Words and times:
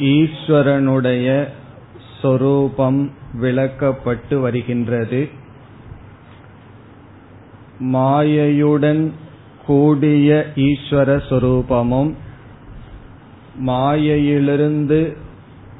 ஈஸ்வரனுடைய 0.09 1.27
சொரூபம் 2.21 3.01
விளக்கப்பட்டு 3.40 4.40
வருகின்றது. 4.40 5.28
மாயையுடன் 7.80 9.10
கூடிய 9.66 10.46
ஈஸ்வர 10.56 11.10
சொரூபமும் 11.28 12.12
மாயையிலிருந்து 13.60 15.16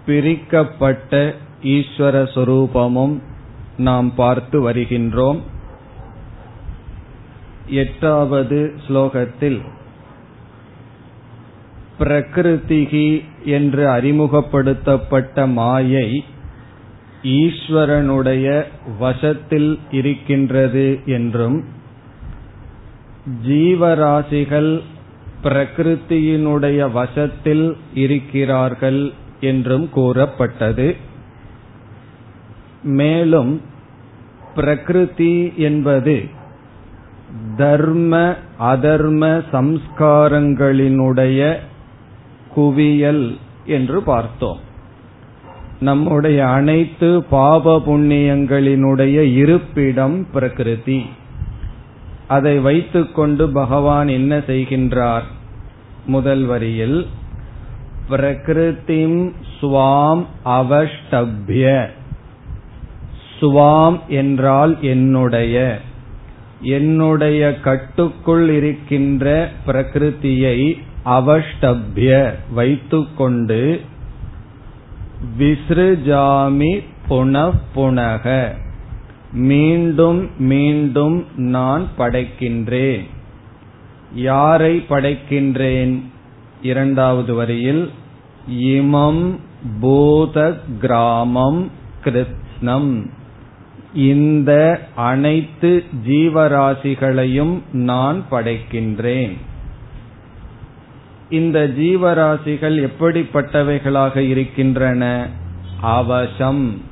பிரிக்கப்பட்ட 0.06 1.34
ஈஸ்வர 1.62 2.16
சொரூபமும் 2.34 3.14
நாம் 3.76 4.14
பார்த்து 4.14 4.70
வருகின்றோம். 4.70 5.40
எட்டாவது 7.66 8.74
ஸ்லோகத்தில் 8.88 9.60
பிரகிருதிகி 11.98 13.24
என்று 13.44 13.88
அறிமுகப்படுத்தப்பட்ட 13.88 15.46
மாயை 15.46 16.24
ஈஸ்வரனுடைய 17.24 18.64
வசத்தில் 18.98 19.78
இருக்கின்றது 19.90 21.00
என்றும் 21.06 21.64
ஜீவராசிகள் 23.46 24.80
பிரகிருத்தியினுடைய 25.42 26.92
வசத்தில் 26.92 27.76
இருக்கிறார்கள் 27.94 29.12
என்றும் 29.40 29.90
கூறப்பட்டது. 29.90 30.96
மேலும் 32.82 33.60
பிரகிருதி 34.54 35.52
என்பது 35.56 36.24
தர்ம 37.56 38.36
அதர்ம 38.60 39.42
சம்ஸ்காரங்களினுடைய 39.52 41.56
குவியல் 42.54 43.38
என்று 43.64 44.02
பார்த்தோம். 44.02 44.72
நம்முடைய 45.80 46.48
அனைத்து 46.48 47.22
பாப 47.22 47.82
புண்ணியங்களினுடைய 47.86 49.34
இருப்பிடம் 49.34 50.26
பிரகிருதி. 50.32 51.06
அதை 52.28 52.58
வைத்துக்கொண்டு 52.58 53.48
பகவான் 53.48 54.08
என்ன 54.08 54.38
செய்கின்றார்? 54.38 55.22
முதல் 56.06 56.44
வரியில் 56.44 57.06
பிரகிருதிம் 58.10 59.32
சுவாம் 59.60 60.24
அவஷ்டபிய. 60.44 61.86
சுவாம் 63.40 64.00
என்றால் 64.08 64.76
என்னுடைய. 64.80 65.80
என்னுடைய 66.60 67.60
கட்டுக்குள் 67.60 68.48
இருக்கின்ற 68.48 69.50
பிரகிருதியை 69.66 70.78
அவஷ்டபிய 71.04 72.34
வைத்துக்கொண்டு 72.52 73.80
விஸ்ருஜாமி 75.38 76.82
புனப்புனக 77.08 78.50
மீண்டும் 79.32 80.30
மீண்டும் 80.38 81.26
நான் 81.36 81.86
படைக்கின்றேன். 81.98 83.04
யாரை 84.14 84.84
படைக்கின்றேன்? 84.88 86.02
இரண்டாவது 86.62 87.34
வரியில் 87.34 87.90
இமம் 88.50 89.38
பூத 89.80 90.60
கிராமம் 90.80 91.70
கிருத்னம். 92.04 93.06
இந்த 93.94 94.80
அனைத்து 94.94 95.84
ஜீவராசிகளையும் 96.08 97.58
நான் 97.72 98.24
படைக்கின்றேன். 98.30 99.36
இந்த 101.30 101.72
ஜீவராசிகள் 101.78 102.88
எப்படிப்பட்டவைகளாக 102.88 104.16
இருக்கின்றன? 104.16 105.28
அவசம். 105.80 106.82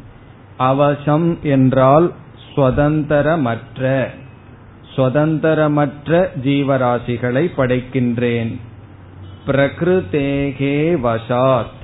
அவசம் 0.57 1.39
என்றால் 1.43 2.13
சுதந்திரமற்ற. 2.57 4.07
சுதந்திரமற்ற 4.97 6.29
ஜீவராசிகளை 6.45 7.51
படைக்கின்றேன். 7.57 8.57
பிரகிருதேகே 9.47 11.01
வசாத். 11.01 11.81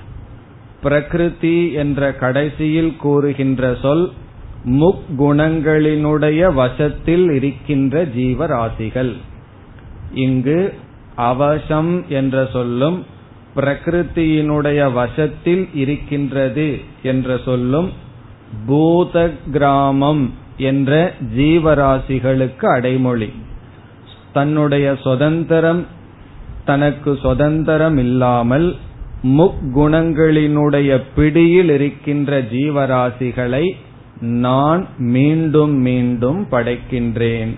பிரகிருதி 0.82 1.72
என்ற 1.72 2.12
கடைசியில் 2.12 2.96
கூறுகின்ற 2.96 3.76
சொல் 3.82 4.12
முக்குணங்களினுடைய 4.64 6.54
வசத்தில் 6.54 7.30
இருக்கின்ற 7.30 8.04
ஜீவராசிகள். 8.04 9.16
இங்கு 10.14 10.74
அவசம் 11.18 12.04
என்ற 12.08 12.48
சொல்லும் 12.52 12.98
பிரகிருத்தியினுடைய 13.56 14.92
வசத்தில் 14.92 15.68
இருக்கின்றது 15.74 16.80
என்ற 17.02 17.38
சொல்லும் 17.44 17.88
பூத 18.66 19.30
கிராமம் 19.52 20.34
என்ற 20.56 21.12
ஜீவராசிகளுக்கு 21.36 22.66
அடைமொழி. 22.66 23.32
தன்னுடைய 24.32 24.96
சுதந்திரம் 25.02 25.86
தனக்கு 26.64 27.18
சுதந்திரம் 27.22 27.98
இல்லாமல் 27.98 28.76
முக்குணங்களினுடைய 29.22 31.02
பிடியில் 31.14 31.70
இருக்கின்ற 31.70 32.42
ஜீவராசிகளை 32.42 33.66
நான் 34.20 34.86
மீண்டும் 34.98 35.74
மீண்டும் 35.80 36.46
படைக்கின்றேன். 36.50 37.52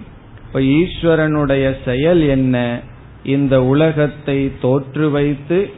இப்ப 0.47 0.60
ஈஸ்வரனுடைய 0.78 1.66
செயல் 1.84 2.22
என்ன? 2.22 2.56
இந்த 3.24 3.64
உலகத்தை 3.64 4.52
தோற்று 4.62 5.12
வைத்து 5.12 5.70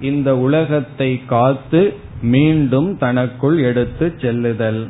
இந்த 0.00 0.36
உலகத்தை 0.36 1.10
காத்து 1.26 1.82
மீண்டும் 2.22 2.98
தனக்குள் 2.98 3.58
எடுத்து 3.58 4.14
செல்லுதல் 4.20 4.88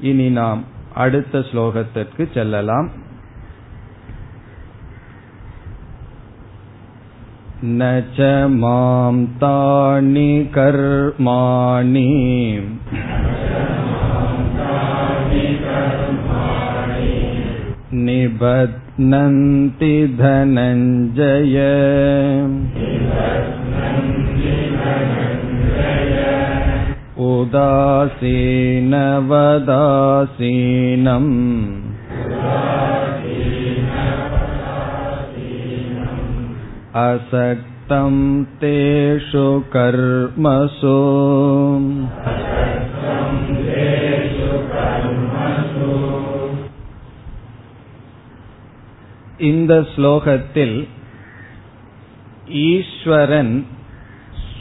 இனி 0.00 0.28
நாம் 0.30 0.64
அடுத்த 0.94 1.38
ஸ்லோகத்திற்கு 1.38 2.32
செல்லலாம் 2.34 2.90
न 7.66 7.82
च 8.16 8.26
मां 8.54 9.14
तानि 9.40 10.32
कर्माणि 10.54 12.02
निबध्नन्ति 18.99 20.07
धनञ्जय। 20.07 21.55
उदासीनवदासीनम् 27.19 28.19
असक्तं 36.95 38.43
तेषु 38.43 39.63
कर्मसु 39.77 40.99
இந்த 49.39 49.87
ஸ்லோகத்தில் 49.95 50.87
ஈஸ்வரன் 52.47 53.65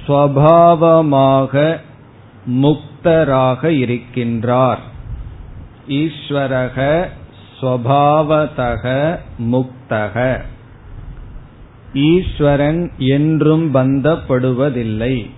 ஸ்வபாவமாக 0.06 1.80
முக்தராக 2.46 3.62
இருக்கின்றார். 3.62 4.78
ஈஸ்வரக 5.88 7.08
ஸ்வபாவதக 7.60 9.16
முக்தக. 9.38 10.40
ஈஸ்வரன் 11.94 12.90
என்றும் 12.98 13.74
பந்தப்படுவதில்லை. 13.74 15.30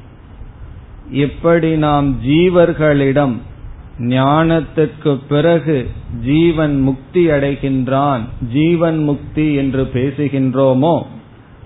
எப்படி 1.10 1.76
நாம் 1.76 2.22
ஜீவர்களிடம் 2.24 3.36
ஞானத்துக்கு 4.00 5.20
பிறகு 5.28 5.90
ஜீவன் 6.24 6.80
முக்தி 6.80 7.26
அடைகின்றான். 7.26 8.20
ஜீவன் 8.52 8.98
முக்தி 8.98 9.54
என்று 9.54 9.90
பேசுகின்றோமோ? 9.92 11.02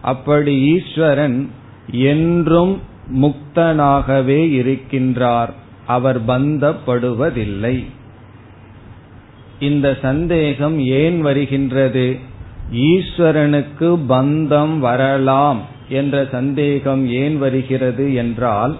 அப்படி 0.03 0.59
ஈஸ்வரன் 0.59 1.51
என்றும் 1.91 2.81
முக்தனாகவே 3.15 4.41
இருக்கின்றார். 4.61 5.51
அவர் 5.87 6.25
பந்தப்படுவதில்லை. 6.25 7.85
இந்த 9.61 9.99
சந்தேகம் 10.03 10.79
ஏன் 10.79 11.21
வருகின்றது? 11.21 12.19
ஈஸ்வரனுக்கு 12.73 13.99
பந்தம் 14.09 14.79
வரலாம் 14.79 15.61
என்ற 15.89 16.29
சந்தேகம் 16.31 17.07
ஏன் 17.07 17.39
வருகிறது 17.39 18.15
என்றால் 18.15 18.79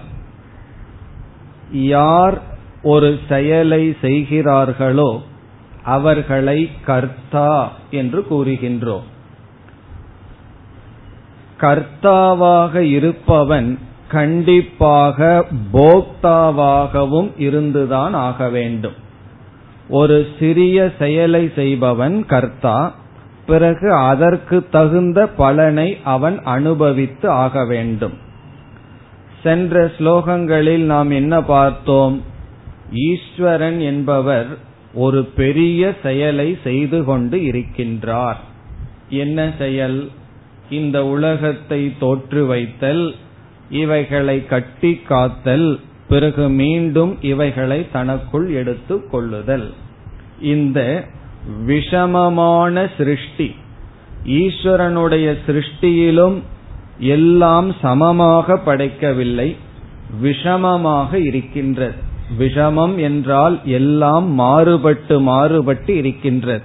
யார் 1.71 2.53
ஒரு 2.85 3.09
செயலை 3.29 3.83
செய்கிறார்களோ 4.01 5.11
அவர்களை 5.83 6.59
கர்த்தா 6.85 7.71
என்று 7.91 8.19
கூறுகின்றோம். 8.29 9.07
கர்த்தாவாக 11.59 12.75
இருப்பவன் 12.75 13.69
கண்டிப்பாக 14.07 15.45
போக்தாவாகவும் 15.73 17.31
இருந்துதான் 17.37 18.13
ஆக 18.13 18.49
வேண்டும். 18.49 18.97
ஒரு 19.89 20.27
சிறிய 20.39 20.91
செயலை 20.99 21.43
செய்பவன் 21.55 22.25
கர்த்தா 22.25 22.77
பிறகு 23.45 23.93
அதற்கு 23.93 24.57
தகுந்த 24.69 25.27
பலனை 25.27 25.97
அவன் 26.03 26.37
அனுபவித்து 26.43 27.27
ஆக 27.29 27.65
வேண்டும். 27.65 28.15
சென்ற 29.43 29.91
ஸ்லோகங்களில் 29.97 30.85
நாம் 30.93 31.11
என்ன 31.11 31.41
பார்த்தோம்? 31.41 32.15
ஈஸ்வரன் 32.91 33.79
என்பவர் 33.79 34.57
ஒரு 34.93 35.25
பெரிய 35.25 35.93
செயலை 36.03 36.57
செய்து 36.63 37.03
கொண்டு 37.03 37.37
இருக்கின்றார். 37.37 38.37
என்ன 39.09 39.51
செயல்? 39.57 40.09
இந்த 40.69 41.05
உலகத்தை 41.05 41.93
தோற்று 41.99 42.45
வைத்தல் 42.45 43.15
இவைகளை 43.69 44.45
கட்டி 44.45 44.95
காத்தல் 44.95 45.79
பிறகு 46.07 46.49
மீண்டும் 46.49 47.17
இவைகளை 47.21 47.87
தனக்குள் 47.91 48.49
எடுத்து 48.49 49.09
கொள்ளுதல். 49.09 49.73
இந்த 50.41 51.03
விஷமமான 51.67 52.89
சிருஷ்டி 52.97 53.55
ஈஸ்வரனுடைய 54.25 55.37
சிருஷ்டியிலும் 55.47 56.41
எல்லாம் 56.99 57.75
சமமாக 57.81 58.57
படைக்கவில்லை 58.57 59.55
விஷமமாக 60.23 61.13
இருக்கின்றது. 61.13 62.04
விஷமம் 62.39 62.95
என்றால் 62.97 63.59
எல்லாம் 63.65 64.27
மாறுபட்டு 64.31 65.19
மாறுபட்டு 65.19 65.97
இருக்கின்றது. 65.97 66.63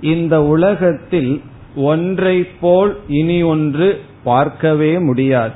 இந்த 0.00 0.42
உலகத்தில் 0.42 1.42
ஒன்றை 1.74 2.44
போல் 2.60 2.96
இனி 3.08 3.42
ஒன்று 3.42 4.00
பார்க்கவே 4.24 4.98
முடியாது. 4.98 5.52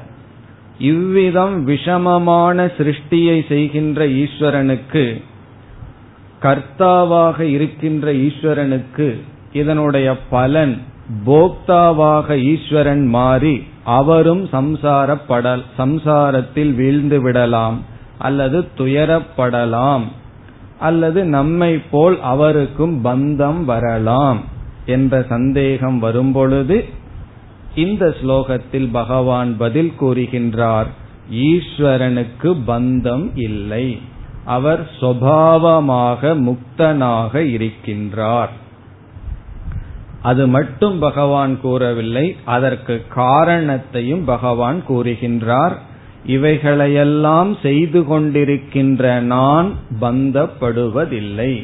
இவ்விதம் 0.79 1.69
விஷமமான 1.69 2.71
சிருஷ்டியை 2.77 3.47
செய்கின்ற 3.49 4.07
ஈஸ்வரனுக்கு 4.07 5.23
கர்த்தாவாக 6.43 7.41
இருக்கின்ற 7.41 8.13
ஈஸ்வரனுக்கு 8.13 9.21
இதனுடைய 9.53 10.17
பலன் 10.31 10.79
போக்தாவாக 11.27 12.37
ஈஸ்வரன் 12.43 13.07
மாறி 13.07 13.63
அவரும் 13.85 14.49
சம்சாரப்படல் 14.53 15.63
சம்சாரத்தில் 15.79 16.75
வீழ்ந்து 16.75 17.21
விடலாம். 17.23 17.79
அல்லது 18.23 18.59
துயரப்படலாம். 18.79 20.07
அல்லது 20.79 21.25
நம்மை 21.25 21.73
போல் 21.79 22.17
அவருக்கும் 22.21 22.95
பந்தம் 23.05 23.65
வரலாம் 23.65 24.41
என்ற 24.87 25.25
சந்தேகம் 25.29 25.99
வரும்பொழுது 25.99 26.77
இந்த 27.75 28.15
ஸ்லோகத்தில் 28.23 28.89
பகவான் 28.93 29.57
பதில் 29.57 29.93
கூறுகின்றார் 30.01 30.91
ஈஸ்வரனுக்கு 31.33 32.51
பந்தம் 32.67 33.27
இல்லை. 33.35 33.87
அவர் 34.45 34.83
சுவாவமாக 35.01 36.33
முக்தனாக 36.49 37.35
இருக்கின்றார். 37.57 38.53
அது 40.23 40.49
மட்டும் 40.49 40.99
பகவான் 40.99 41.55
கூறவில்லை 41.61 42.27
அதற்கு 42.45 42.95
காரணத்தையும் 43.09 44.25
பகவான் 44.25 44.83
கூறுகின்றார். 44.89 45.77
இவைகளையெல்லாம் 46.25 47.57
செய்து 47.63 48.01
கொண்டிருக்கின்ற 48.01 49.21
நான் 49.21 49.73
பந்தப்படுவதில்லை. 50.01 51.63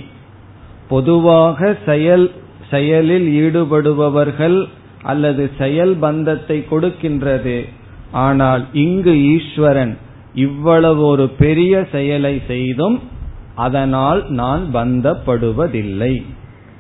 பொதுவாக 0.88 1.76
செயல் 1.87 2.31
செயலில் 2.70 3.28
ஈடுபடுபவர்கள் 3.28 4.64
அல்லது 5.02 5.50
செயல் 5.58 5.94
பந்தத்தை 5.94 6.64
கொடுக்கின்றது. 6.70 7.64
ஆனால் 8.12 8.64
இங்கு 8.72 9.37
ஈஸ்வரன் 9.37 9.99
இவ்வளவு 10.34 11.06
ஒரு 11.06 11.28
பெரிய 11.28 11.87
செயலை 11.93 12.43
செய்தும் 12.46 13.02
அதனால் 13.54 14.31
நான் 14.31 14.64
பந்தப்படுவதில்லை. 14.75 16.25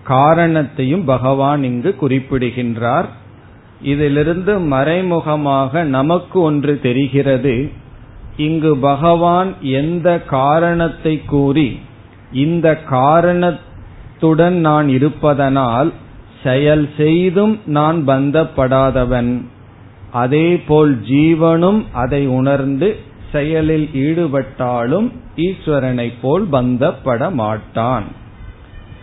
காரணத்தையும் 0.04 1.04
பகவான் 1.04 1.62
இங்கு 1.62 1.96
குறிப்பிடுகின்றார். 2.00 3.08
இதிலிருந்து 3.82 4.58
மறைமுகமாக 4.58 5.82
நமக்கு 5.82 6.40
ஒன்று 6.40 6.80
தெரிகிறது. 6.82 7.70
இங்கு 8.36 8.76
பகவான் 8.76 9.54
எந்த 9.60 10.20
காரணத்தை 10.22 11.24
கூறி 11.24 11.78
இந்த 12.32 12.76
காரணத்துடன் 12.76 14.54
நான் 14.54 14.88
இருப்பதனால் 14.88 15.92
செயல் 16.42 16.88
செய்தும் 16.96 17.58
நான் 17.64 18.08
பந்தப்படாதவன். 18.08 19.42
அதேபோல் 20.12 21.00
ஜீவனும் 21.00 21.84
அதை 21.92 22.26
உணர்ந்து 22.26 22.96
செயலில் 23.32 23.88
ஈடுபட்டாலும் 23.92 25.12
ஈஸ்வரனை 25.36 26.12
போல் 26.22 26.46
பந்தப்பட 26.52 27.30
மாட்டான் 27.30 28.04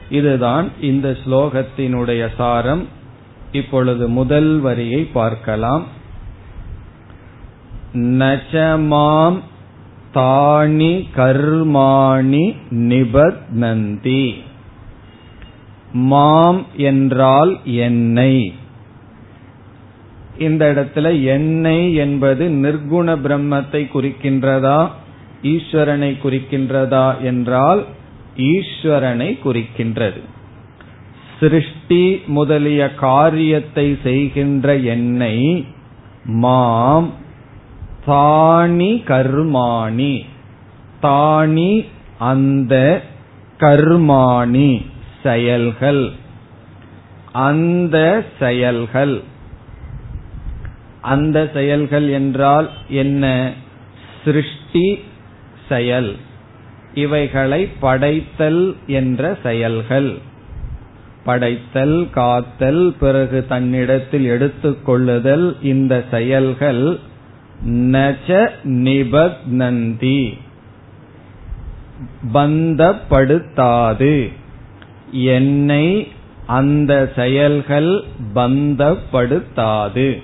இதுதான் 0.10 0.70
இந்த 0.82 1.18
ஸ்லோகத்தினுடைய 1.26 2.28
சாரம். 2.38 2.95
இப்பொழுது 3.56 4.06
முதல் 4.18 4.52
வரியை 4.60 5.02
பார்க்கலாம். 5.18 5.84
நச்சமாம் 8.22 9.38
தானி 10.18 10.94
கர்மாணி 11.16 12.46
நிபத்னந்தி 12.90 14.26
மாம் 16.12 16.62
என்றால் 16.90 17.52
என்னை 17.86 18.34
இந்த 20.38 20.64
இடத்துல 20.74 21.08
என்னை 21.34 21.80
என்பது 22.04 22.46
நிர்குண 22.64 23.08
பிரம்மத்தை 23.26 23.82
குறிக்கின்றதா 23.94 24.80
ஈஸ்வரனை 25.52 26.12
குறிக்கின்றதா 26.24 27.06
என்றால் 27.22 27.82
ஈஸ்வரனை 28.48 29.30
குறிக்கின்றது. 29.44 30.22
சிருஷ்டி 31.40 32.22
முதலிய 32.26 32.94
காரியத்தை 32.94 33.98
செய்கின்ற 34.04 34.76
என்னை 34.76 35.66
மாம் 36.26 37.14
தானி 38.08 39.04
கர்மாணி. 39.08 40.26
தானி 41.02 41.86
அந்த 42.20 43.02
கர்மாணி 43.60 44.86
செயல்கள். 45.24 46.12
அந்த 47.32 48.26
செயல்கள். 48.40 49.22
அந்த 51.02 51.50
செயல்கள் 51.54 52.08
என்றால் 52.08 52.70
என்ன? 52.90 53.54
சிருஷ்டி 54.24 55.00
செயல். 55.70 56.16
இவைகளை 56.94 57.70
படைத்தல் 57.80 58.76
என்ற 58.88 59.38
செயல்கள். 59.44 60.18
படைத்தல் 61.26 62.10
காத்தல் 62.10 62.96
பிறகு 63.00 63.46
தன்னிடத்தில் 63.48 64.26
எடுத்துக்கொள்ளுதல் 64.26 65.56
இந்த 65.62 66.04
செயல்கள் 66.12 67.00
நச்ச 67.68 68.50
நிபத்னந்தி 68.64 70.38
பந்தப்படுத்தாது. 72.34 74.32
என்னை 75.12 76.08
அந்த 76.48 77.12
செயல்கள் 77.16 78.04
பந்தப்படுத்தாது. 78.36 80.22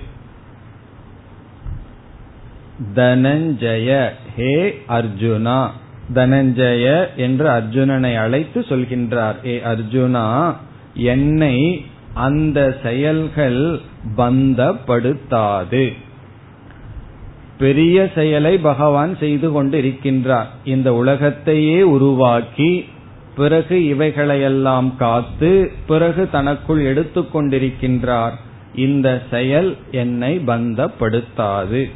தனஞ்சய 2.94 4.08
ஹே 4.36 4.82
அர்ஜுனா. 4.88 5.70
தனஞ்சய 6.14 7.16
என்று 7.16 7.48
அர்ஜுனனை 7.48 8.16
அழைத்து 8.16 8.60
சொல்கின்றார் 8.60 9.46
ஏ 9.46 9.60
அர்ஜுனா 9.64 10.56
என்னை 10.94 11.84
அந்த 12.14 12.78
செயல்கள் 12.82 13.80
பந்தப்படுத்தாது. 14.16 15.92
பெரிய 17.58 18.10
செயலை 18.14 18.58
பகவான் 18.58 19.16
செய்து 19.16 19.52
கொண்டு 19.52 19.82
இருக்கின்றார் 19.82 20.46
இந்த 20.64 20.94
உலகத்தையே 20.94 21.82
உருவாக்கி 21.82 22.84
பிறகு 23.36 23.84
இவைகளையெல்லாம் 23.84 24.96
காத்து 24.96 25.72
பிறகு 25.86 26.30
தனக்குள் 26.30 26.94
எடுத்துக்கொண்டிருக்கின்றார் 26.94 28.32
இந்த 28.74 29.22
செயல் 29.30 29.76
என்னை 29.90 30.38
பந்தப்படுத்தாது. 30.38 31.90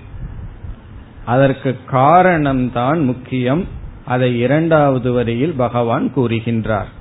அதற்கு 1.25 1.79
காரணம்தான் 1.93 3.05
முக்கியம். 3.05 3.65
அதை 4.05 4.39
இரண்டாவது 4.39 5.13
வரியில் 5.13 5.55
பகவான் 5.57 6.13
கூறுகின்றார். 6.17 6.95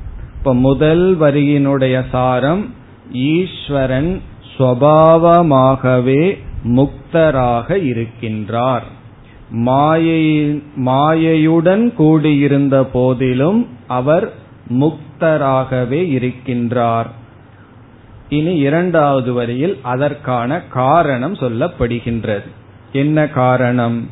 இப்ப 0.46 0.58
முதல் 0.58 1.20
வரியினுடைய 1.20 2.06
சாரம் 2.12 2.74
ஈஸ்வரன் 3.12 4.22
சுவாவமாகவே 4.58 6.38
முக்தராக 6.64 7.78
இருக்கின்றார். 7.84 8.84
மாயை 9.50 10.52
மாயையுடன் 10.86 11.94
கூடியிருந்த 11.94 12.84
போதிலும் 12.84 13.68
அவர் 13.88 14.34
முக்தராகவே 14.70 16.02
இருக்கின்றார். 16.18 17.10
இனி 18.30 18.56
இரண்டாவது 18.56 19.34
வரியில் 19.34 19.80
அதற்கான 19.82 20.62
காரணம் 20.62 21.34
சொல்லப்படுகின்றது. 21.34 22.48
என்ன 22.92 23.28
காரணம்? 23.28 24.10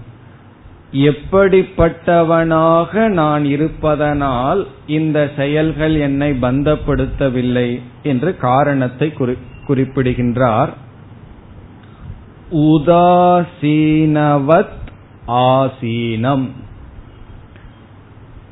எப்படிப்பட்டவனாக 0.94 3.08
நான் 3.08 3.46
இருப்பதனால் 3.46 4.68
இந்த 4.88 5.32
செயல்கள் 5.36 5.96
என்னை 5.96 6.32
பந்தப்படுத்தவில்லை 6.32 7.82
என்று 8.04 8.38
காரணத்தை 8.38 9.14
குறிப்பிடுகின்றார். 9.68 10.74
உதாசீனவத் 12.52 14.82
ஆசீனம். 15.28 16.50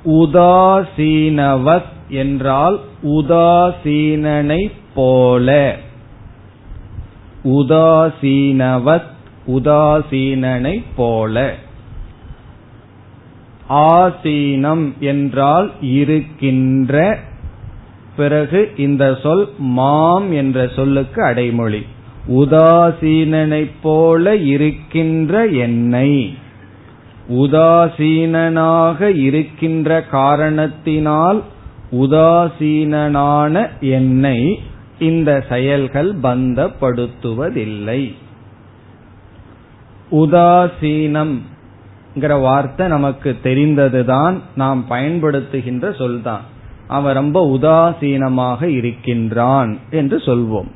உதாசீனவத் 0.05 1.89
என்றால் 2.09 2.79
உதாசீனனை 3.03 4.71
போல. 4.95 5.77
உதாசீனவத் 7.43 9.09
உதாசீனனை 9.47 10.83
போல. 10.95 11.55
ஆசீனம் 13.71 14.97
என்றால் 14.99 15.71
இருக்கின்ற. 15.81 17.19
பிறகு 18.15 18.71
இந்த 18.77 19.17
சொல் 19.23 19.49
மாம் 19.57 20.31
என்ற 20.31 20.67
சொல்லுக்கு 20.67 21.23
அடைமொழி. 21.23 21.85
உதாசீனனைப் 22.27 23.71
போல 23.81 24.35
இருக்கின்ற 24.35 25.45
என்னை. 25.45 26.33
உதாசீனனாக 27.29 29.17
இருக்கின்ற 29.17 30.03
காரணத்தினால் 30.03 31.43
உதாசீனனான 31.91 33.69
என்னை 33.79 34.59
இந்த 34.99 35.45
செயல்கள் 35.49 36.15
பந்தப்படுத்துவதில்லை. 36.15 38.13
உதாசீனம் 40.11 41.37
வார்த்தை 42.15 42.87
நமக்கு 42.87 43.37
தெரிந்ததுதான் 43.43 44.39
நாம் 44.55 44.85
பயன்படுத்துகின்ற 44.89 45.95
சொல்தான். 45.95 46.41
அவன் 46.87 47.13
ரொம்ப 47.13 47.57
உதாசீனமாக 47.61 48.63
இருக்கின்றான் 48.63 49.77
என்று 49.89 50.17
சொல்வோம். 50.17 50.67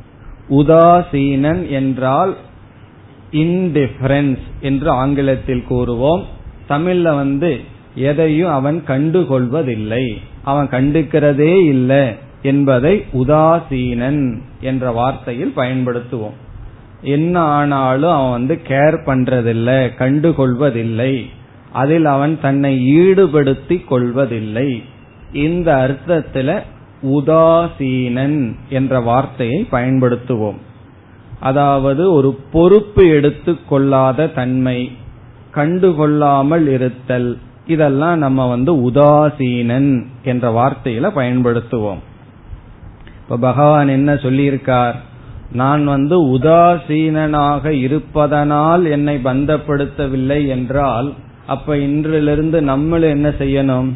உதாசீனன் 0.50 1.70
என்றால் 1.70 2.36
இன்டிஃபரன்ஸ் 3.32 4.40
என்று 4.62 4.90
ஆங்கிலத்தில் 4.90 5.64
கூறுவோம். 5.70 6.24
தமிழ்ல 6.70 7.16
வந்து 7.16 7.60
எதையும் 7.96 8.50
அவன் 8.50 8.84
கண்டுகொள்வதில்லை. 8.88 10.18
அவன் 10.44 10.68
கண்டுக்கிறதே 10.68 11.66
இல்லை 11.66 12.16
என்பதை 12.42 13.06
உதாசீனன் 13.14 14.40
என்ற 14.62 14.92
வார்த்தையில் 14.92 15.52
பயன்படுத்துவோம். 15.56 16.38
என்ன 17.06 17.40
ஆனாலும் 17.40 18.12
அவன் 18.12 18.32
வந்து 18.32 18.62
கேர் 18.68 18.98
பண்றதில்லை 19.06 19.90
கண்டுகொள்வதில்லை. 20.00 21.26
அதில் 21.72 22.06
அவன் 22.06 22.40
தன்னை 22.42 22.98
ஈடுபடுத்தி 22.98 23.86
கொள்வதில்லை. 23.86 24.84
இந்த 25.34 25.70
அர்த்தத்துல 25.76 26.62
உதாசீனன் 27.04 28.56
என்ற 28.70 29.00
வார்த்தையை 29.00 29.68
பயன்படுத்துவோம். 29.72 30.58
அதாவது 31.40 32.14
ஒரு 32.14 32.40
பொறுப்பு 32.52 33.08
எடுத்துக் 33.08 33.70
கொள்ளாத 33.70 34.28
தன்மை 34.28 34.92
கண்டுகொள்ளாமல் 35.54 36.68
இருத்தல் 36.68 37.38
இதெல்லாம் 37.68 38.18
நம்ம 38.18 38.48
வந்து 38.48 38.92
உதாசீனன் 38.92 40.06
என்ற 40.24 40.52
வார்த்தையில 40.52 41.12
பயன்படுத்துவோம். 41.16 42.02
இப்ப 43.24 43.38
பகவான் 43.38 43.88
என்ன 43.88 44.14
சொல்லியிருக்கார்? 44.14 44.96
நான் 45.52 45.86
வந்து 45.86 46.38
உதாசீனனாக 46.38 47.70
இருப்பதனால் 47.70 48.86
என்னை 48.86 49.20
பந்தப்படுத்தவில்லை 49.24 50.48
என்றால் 50.48 51.14
அப்ப 51.46 51.76
இன்றிலிருந்து 51.76 52.62
நம்மளும் 52.62 53.10
என்ன 53.10 53.30
செய்யணும்? 53.30 53.92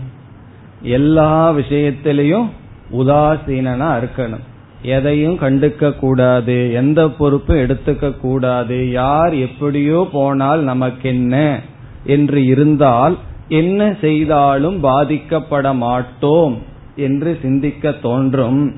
எல்லா 0.82 1.52
விஷயத்திலையும் 1.52 2.46
உதாசீனா 2.92 3.90
இருக்கணும். 4.00 4.46
எதையும் 4.82 5.38
கண்டுக்க 5.38 5.98
கூடாது 5.98 6.74
எந்த 6.74 7.10
பொறுப்பும் 7.10 7.58
எடுத்துக்க 7.58 8.20
கூடாது 8.20 8.92
யார் 8.92 9.34
எப்படியோ 9.34 10.08
போனால் 10.12 10.62
நமக்கு 10.62 11.10
என்ன 11.10 11.60
என்று 12.04 12.46
இருந்தால் 12.46 13.18
என்ன 13.48 13.96
செய்தாலும் 14.02 14.84
பாதிக்கப்பட 14.84 15.76
மாட்டோம் 15.76 16.58
என்று 16.96 17.38
சிந்திக்க 17.42 17.92
தோன்றும். 17.92 18.76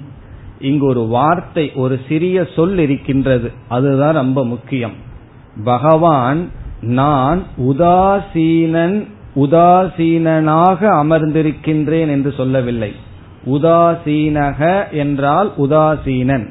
இங்கு 0.62 0.86
ஒரு 0.86 1.02
வார்த்தை 1.02 1.72
ஒரு 1.76 2.00
சிறிய 2.08 2.48
சொல் 2.56 2.78
இருக்கின்றது. 2.78 3.52
அதுதான் 3.68 4.14
ரொம்ப 4.14 4.46
முக்கியம். 4.46 4.92
பகவான் 5.64 6.50
நான் 6.82 7.44
உதாசீனன் 7.58 9.08
உதாசீனனாக 9.36 10.88
அமர்ந்திருக்கின்றேன் 10.88 12.10
என்று 12.10 12.34
சொல்லவில்லை. 12.38 12.92
உதாசீனக 13.46 14.92
என்றால் 14.92 15.52
உதாசீனன். 15.58 16.50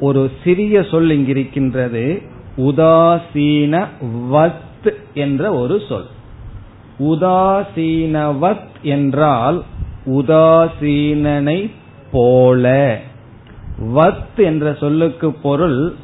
ஒரு 0.00 0.30
சிறிய 0.44 0.82
சொல் 0.82 1.08
இங்கிருக்கின்றது. 1.08 2.26
உதாசீன 2.56 3.84
வத் 4.32 4.92
என்ற 5.14 5.54
ஒரு 5.54 5.82
சொல். 5.88 6.06
உதாசீனவத் 6.98 8.66
என்றால் 8.82 9.62
உதாசீனனை 10.06 11.70
போல. 12.12 12.98
வத் 13.82 14.36
என்ற 14.36 14.74
சொல்லுக்கு 14.74 15.32
பொருள் 15.32 15.94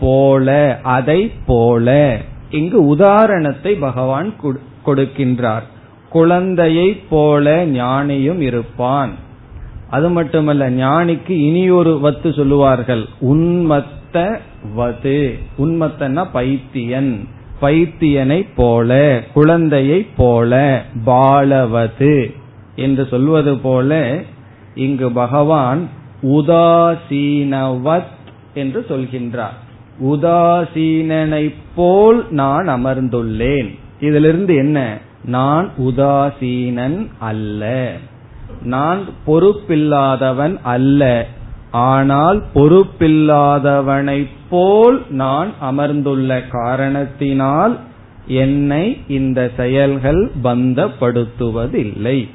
போல 0.00 0.78
அதை 0.82 1.32
போல. 1.46 2.18
இங்கு 2.50 2.86
உதாரணத்தை 2.86 3.74
பகவான் 3.74 4.34
கொடுக்கின்றார். 4.86 5.62
குழந்தையை 6.08 6.92
போல 6.92 7.66
ஞானியும் 7.66 8.38
இருப்பான். 8.38 9.10
அது 9.90 10.08
மட்டுமல்ல 10.08 10.70
ஞானிக்கு 10.70 11.30
இனி 11.30 11.70
ஒரு 11.70 12.00
வத்து 12.02 12.34
சொல்லுவார்கள். 12.34 13.04
உன்மத்த 13.20 14.38
வது. 14.76 15.38
உன்மத்தன்னா 15.58 16.26
பைத்தியன். 16.32 17.28
பைத்தியனை 17.62 18.46
போல 18.56 19.22
குழந்தையை 19.34 20.06
போல 20.16 20.82
பாலவது. 21.06 22.34
என்று 22.76 23.06
சொல்வது 23.10 23.58
போல 23.58 24.20
இங்கு 24.74 25.10
பகவான் 25.10 25.88
உதாசீனவத் 26.22 28.04
என்று 28.54 28.86
சொல்கின்றார். 28.88 29.64
உதாசீனனை 30.04 31.54
போல் 31.74 32.26
நான் 32.30 32.68
அமர்ந்துள்ளேன். 32.68 33.78
இதிலிருந்து 34.00 34.54
என்ன? 34.54 34.98
நான் 35.24 35.70
உதாசீனன் 35.78 37.06
அல்ல. 37.18 37.92
நான் 38.62 39.00
பொறுப்பில்லாதவன் 39.26 40.58
அல்ல. 40.62 41.26
ஆனால் 41.70 42.42
பொறுப்பில்லாதவனைப் 42.54 44.30
போல் 44.50 45.02
நான் 45.08 45.52
அமர்ந்துள்ள 45.62 46.42
காரணத்தினால் 46.50 47.78
என்னை 48.26 49.00
இந்த 49.08 49.50
செயல்கள் 49.56 50.30
பந்தப்படுத்துவதில்லை. 50.44 52.28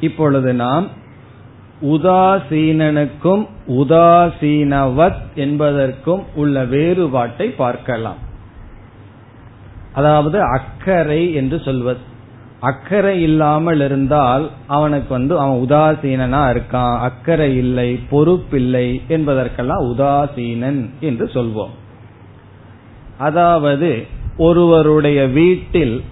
இப்பொழுது 0.00 0.54
நாம் 0.54 1.02
உதாசீனனுக்கும் 1.82 3.46
உதாசீனவத் 3.68 5.22
என்பதற்கும் 5.34 6.22
உள்ள 6.34 6.64
வேறுபாட்டை 6.64 7.48
பார்க்கலாம். 7.48 8.16
அதாவது 9.92 10.42
அக்கறை 10.42 11.34
என்று 11.34 11.60
சொல்வது. 11.64 11.98
அக்கறை 12.60 13.22
இல்லாமல் 13.22 13.80
இருந்தால் 13.80 14.50
அவனுக்கு 14.66 15.08
வந்து 15.08 15.38
அவன் 15.38 15.64
உதாசீனனா 15.68 16.56
இருக்கான். 16.56 16.98
அக்கறை 16.98 17.56
இல்லை 17.56 18.00
பொறுப்பில்லை 18.10 19.00
என்பதற்கெல்லாம் 19.08 19.98
உதாசீனன் 19.98 20.90
என்று 21.00 21.30
சொல்வோம். 21.34 21.70
அதாவது 23.18 24.06
ஒருவருடைய 24.36 25.26
வீட்டில் 25.26 26.02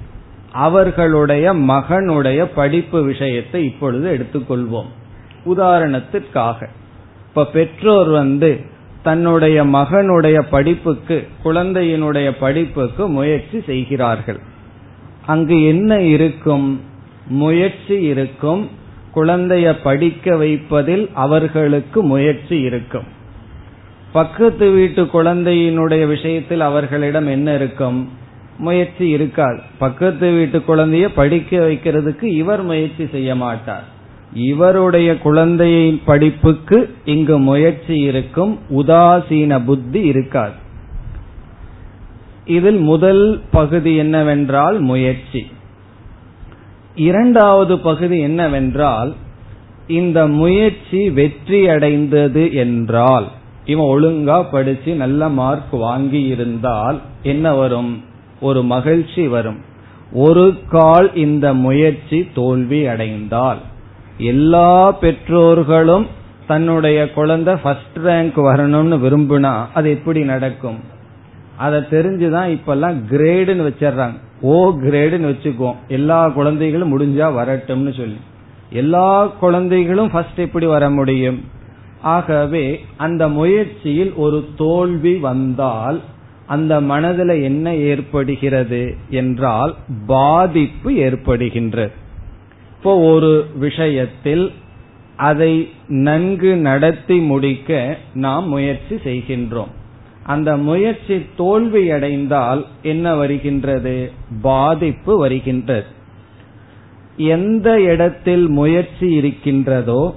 அவர்களுடைய 0.52 1.54
மகனுடைய 1.54 2.44
படிப்பு 2.54 3.02
விஷயத்தை 3.02 3.64
இப்பொழுது 3.64 4.08
எடுத்துக்கொள்வோம். 4.16 4.86
உதாரணத்திற்காக. 5.44 6.68
இப்ப 7.28 7.44
பெற்றோர் 7.44 8.08
வந்து 8.08 8.60
தன்னுடைய 9.02 9.64
மகனுடைய 9.64 10.42
படிப்புக்கு 10.50 11.28
குழந்தையினுடைய 11.44 12.32
படிப்புக்கு 12.40 13.08
முயற்சி 13.08 13.60
செய்கிறார்கள். 13.60 14.38
அங்கு 15.26 15.64
என்ன 15.64 16.00
இருக்கும்? 16.00 16.80
முயற்சி 17.26 18.02
இருக்கும். 18.02 18.70
குழந்தைய 19.14 19.76
படிக்க 19.82 20.36
வைப்பதில் 20.36 21.10
அவர்களுக்கு 21.14 22.02
முயற்சி 22.02 22.60
இருக்கும். 22.60 23.04
பக்கத்து 24.12 24.70
வீட்டு 24.70 25.02
குழந்தையினுடைய 25.04 26.06
விஷயத்தில் 26.06 26.60
அவர்களிடம் 26.60 27.26
என்ன 27.26 27.54
இருக்கும்? 27.54 28.10
முயற்சி 28.58 29.08
இருக்காது. 29.08 29.60
பக்கத்து 29.78 30.30
வீட்டு 30.30 30.58
குழந்தைய 30.58 31.08
படிக்க 31.14 31.56
வைக்கிறதுக்கு 31.56 32.22
இவர் 32.22 32.62
முயற்சி 32.62 33.08
செய்ய 33.12 33.34
மாட்டார். 33.34 33.91
இவருடைய 34.34 35.18
குழந்தையின் 35.18 36.00
படிப்புக்கு 36.04 36.94
இங்கு 37.04 37.38
முயற்சி 37.38 38.00
இருக்கும் 38.00 38.58
உதாசீன 38.70 39.64
புத்தி 39.64 40.00
இருக்காது. 40.00 40.52
இதில் 42.46 42.76
முதல் 42.76 43.40
பகுதி 43.50 43.96
என்னவென்றால் 43.96 44.80
முயற்சி. 44.80 45.46
இரண்டாவது 46.94 47.78
பகுதி 47.78 48.20
என்னவென்றால் 48.20 49.14
இந்த 49.86 50.26
முயற்சி 50.26 51.10
வெற்றி 51.10 51.68
அடைந்தது 51.68 52.54
என்றால் 52.54 53.28
இவன் 53.64 53.84
ஒழுங்கா 53.84 54.44
படிச்சு 54.50 54.94
நல்ல 54.94 55.28
மார்க் 55.28 55.72
வாங்கி 55.72 56.22
இருந்தால் 56.22 57.00
என்ன 57.22 57.54
வரும்? 57.54 58.04
ஒரு 58.40 58.62
மகிழ்ச்சி 58.62 59.28
வரும். 59.28 59.58
ஒரு 60.12 60.58
கால் 60.68 61.14
இந்த 61.14 61.54
முயற்சி 61.54 62.28
தோல்வி 62.34 62.86
அடைந்தால். 62.86 63.58
எல்லா 64.22 64.92
பெற்றோர்களும் 64.92 66.06
தன்னுடைய 66.46 67.12
குழந்தை 67.12 67.56
ஃபர்ஸ்ட் 67.56 67.98
ரேங்க் 67.98 68.38
வரணும்னு 68.38 68.98
விரும்புனா 68.98 69.66
அது 69.74 69.90
எப்படி 69.90 70.20
நடக்கும்? 70.20 70.78
அதை 71.56 71.80
தெரிஞ்சுதான் 71.80 72.58
இப்பெல்லாம் 72.58 72.96
கிரேடுன்னு 73.10 73.66
வச்சிடறாங்க. 73.68 74.16
ஓ 74.40 74.70
கிரேடுன்னு 74.70 75.34
வச்சுக்குவோம். 75.34 75.74
எல்லா 75.88 76.28
குழந்தைகளும் 76.28 76.98
முடிஞ்சா 76.98 77.22
வரட்டும்னு 77.22 77.96
சொல்லி. 77.96 78.16
எல்லா 78.70 79.26
குழந்தைகளும் 79.26 80.10
ஃபர்ஸ்ட் 80.10 80.38
எப்படி 80.38 80.66
வர 80.66 80.90
முடியும்? 80.90 81.44
ஆகவே 82.02 82.84
அந்த 82.96 83.28
முயற்சியில் 83.28 84.14
ஒரு 84.14 84.48
தோல்வி 84.56 85.16
வந்தால் 85.16 86.00
அந்த 86.46 86.80
மனதில் 86.80 87.42
என்ன 87.42 87.74
ஏற்படுகிறது 87.74 88.96
என்றால் 89.10 89.74
பாதிப்பு 90.06 90.90
ஏற்படுகின்றது. 90.90 91.92
இப்போ 92.82 92.98
ஒரு 92.98 93.46
விஷயத்தில் 93.54 94.52
அதை 95.16 95.68
நன்கு 95.88 96.56
நடத்தி 96.56 97.18
முடிக்க 97.18 97.98
நாம் 98.14 98.48
முயற்சி 98.48 98.94
செய்கின்றோம். 98.94 99.70
அந்த 100.22 100.56
முயற்சி 100.56 101.26
தோல்வியடைந்தால் 101.38 102.64
என்ன 102.82 103.14
வருகின்றது? 103.14 104.12
பாதிப்பு 104.42 105.18
வருகின்றது. 105.18 105.86
எந்த 107.16 107.80
இடத்தில் 107.80 108.48
முயற்சி 108.48 109.12
இருக்கின்றதோ 109.12 110.14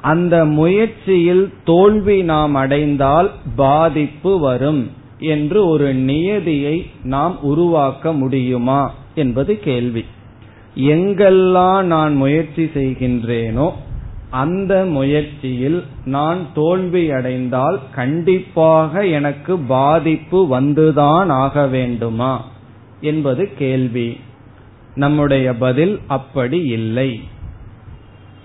அந்த 0.00 0.44
முயற்சியில் 0.44 1.52
தோல்வி 1.64 2.22
நாம் 2.22 2.54
அடைந்தால் 2.54 3.30
பாதிப்பு 3.56 4.38
வரும் 4.38 4.90
என்று 5.18 5.66
ஒரு 5.66 5.94
நியதியை 5.94 6.86
நாம் 7.04 7.42
உருவாக்க 7.42 8.12
முடியுமா? 8.12 8.94
என்பது 9.14 9.60
கேள்வி. 9.60 10.04
எங்கெல்லாம் 10.74 11.82
நான் 11.82 12.16
முயற்சி 12.16 12.64
செய்கின்றேனோ 12.64 13.72
அந்த 14.30 14.84
முயற்சியில் 14.84 15.84
நான் 16.04 16.46
தோல்வி 16.54 17.10
அடைந்தால் 17.10 17.80
கண்டிப்பாக 17.94 19.06
எனக்கு 19.06 19.56
பாதிப்பு 19.56 20.60
வந்துதான் 20.60 21.28
ஆக 21.28 21.66
வேண்டுமா 21.66 22.44
என்பது 23.00 23.54
கேள்வி. 23.58 24.16
நம்முடைய 24.94 25.54
பதில் 25.54 26.00
அப்படி 26.06 26.62
இல்லை. 26.62 27.20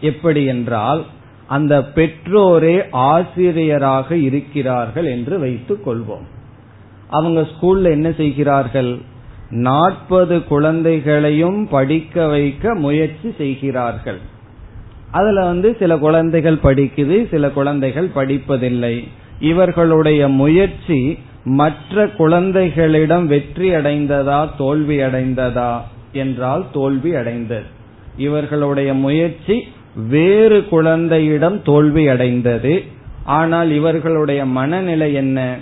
எப்படி 0.01 0.45
என்றால் 0.45 1.05
அந்த 1.47 1.91
பெற்றோரே 1.95 2.85
ஆசிரியராக 2.91 4.15
இருக்கிறார்கள் 4.15 5.05
என்று 5.05 5.39
வைத்துக் 5.39 5.89
கொள்வோம். 5.89 6.25
அவங்க 7.09 7.41
ஸ்கூல்ல 7.41 7.83
என்ன 7.83 8.11
செய்கிறார்கள்? 8.11 9.01
நாற்பது 9.49 10.43
குழந்தைகளையும் 10.43 11.67
படிக்க 11.67 12.27
வைக்க 12.27 12.75
முயற்சி 12.75 13.33
செய்கிறார்கள். 13.37 14.17
அதுல 15.11 15.45
வந்து 15.45 15.75
சில 15.79 15.97
குழந்தைகள் 15.97 16.59
படிக்குது 16.63 17.29
சில 17.29 17.49
குழந்தைகள் 17.49 18.09
படிப்பதில்லை. 18.15 19.07
இவர்களுடைய 19.39 20.27
முயற்சி 20.27 21.17
மற்ற 21.43 22.07
குழந்தைகளிடம் 22.07 23.27
வெற்றி 23.27 23.69
அடைந்ததா 23.69 24.49
தோல்வி 24.57 24.97
அடைந்ததா 24.97 25.81
என்றால் 26.13 26.65
தோல்வி 26.73 27.15
அடைந்தது. 27.15 27.63
இவர்களுடைய 28.17 28.93
முயற்சி 28.93 29.67
வேறு 30.09 30.65
குழந்தையிடம் 30.65 31.61
தோல்வி 31.63 32.07
அடைந்தது. 32.07 32.83
ஆனால் 33.23 33.71
இவர்களுடைய 33.71 34.45
மனநிலை 34.45 35.13
என்ன? 35.13 35.55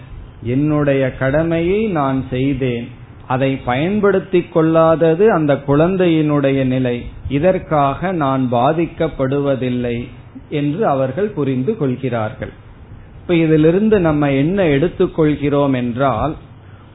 என்னுடைய 0.44 1.16
கடமையை 1.16 1.88
நான் 1.88 2.24
செய்தேன். 2.30 2.88
அதை 3.28 3.56
பயன்படுத்திக் 3.56 4.54
கொள்ளாதது 4.54 5.32
அந்த 5.32 5.54
குழந்தையினுடைய 5.68 6.64
நிலை. 6.64 7.06
இதற்காக 7.30 8.12
நான் 8.12 8.50
பாதிக்கப்படுவதில்லை 8.52 10.08
என்று 10.50 10.88
அவர்கள் 10.88 11.28
புரிந்து 11.28 11.78
கொள்கிறார்கள். 11.78 12.52
இப்ப 13.22 13.36
இதிலிருந்து 13.36 14.00
நம்ம 14.00 14.32
என்ன 14.32 14.64
எடுத்துக்கொள்கிறோம் 14.64 15.76
என்றால் 15.76 16.36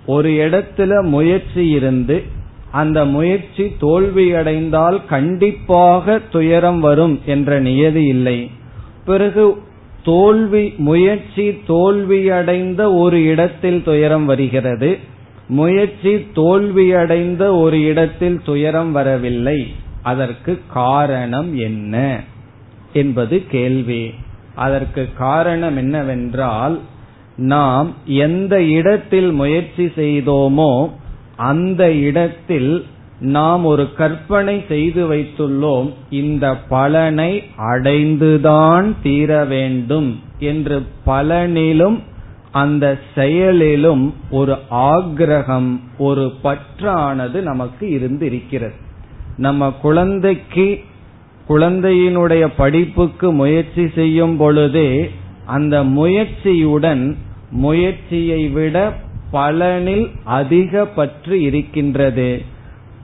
ஒரு 0.06 0.30
இடத்துல 0.30 1.02
முயற்சி 1.02 1.68
இருந்து 1.68 2.22
அந்த 2.70 3.04
முயற்சி 3.04 3.76
தோல்வியடைந்தால் 3.80 5.06
கண்டிப்பாக 5.06 6.20
துயரம் 6.30 6.80
வரும் 6.80 7.20
என்ற 7.26 7.60
நியதி 7.60 8.04
இல்லை. 8.04 8.50
பிறகு 9.04 9.56
தோல்வி 10.04 10.74
முயற்சி 10.76 11.48
தோல்வியடைந்த 11.68 12.98
ஒரு 12.98 13.24
இடத்தில் 13.24 13.82
துயரம் 13.82 14.24
வருகிறது. 14.24 14.98
முயற்சி 15.48 16.14
தோல்வியடைந்த 16.34 17.60
ஒரு 17.60 17.84
இடத்தில் 17.84 18.40
துயரம் 18.44 18.92
வரவில்லை. 18.92 19.74
அதற்கு 20.02 20.60
காரணம் 20.72 21.58
என்ன 21.58 22.20
என்பது 22.92 23.46
கேள்வி. 23.46 24.14
அதற்கு 24.54 25.08
காரணம் 25.18 25.76
என்னவென்றால் 25.76 26.80
நாம் 27.36 27.94
எந்த 28.04 28.62
இடத்தில் 28.62 29.30
முயற்சி 29.30 29.84
செய்தோமோ 29.84 30.90
அந்த 31.36 31.92
இடத்தில் 31.92 32.84
நாம் 33.20 33.64
ஒரு 33.64 33.94
கற்பனை 33.94 34.64
செய்து 34.68 35.12
வைத்துள்ளோம். 35.12 35.92
இந்த 36.10 36.56
பலனை 36.56 37.42
அடைந்துதான் 37.56 38.94
தீர 39.02 39.44
வேண்டும் 39.44 40.20
என்று 40.38 40.82
பலனிலும் 41.06 41.98
அந்த 42.52 42.98
செயலிலும் 43.14 44.14
ஒரு 44.30 44.58
ஆக்ரகம் 44.70 45.80
ஒரு 45.98 46.32
பற்றானது 46.44 47.40
நமக்கு 47.40 47.90
இருந்து 47.90 48.26
இருக்கிறது 48.26 48.74
நம்ம 49.36 49.70
குழந்தைக்கு 49.70 50.84
குழந்தையினுடைய 51.48 52.48
படிப்புக்கு 52.56 53.32
முயற்சி 53.32 53.88
செய்யும் 53.88 54.36
பொழுதே 54.36 55.10
அந்த 55.46 55.84
முயற்சியுடன் 55.84 57.16
முயற்சியை 57.50 58.48
விட 58.48 58.92
பலனில் 59.32 60.10
அதிக 60.24 60.84
பற்று 60.84 61.40
இருக்கின்றது. 61.40 62.42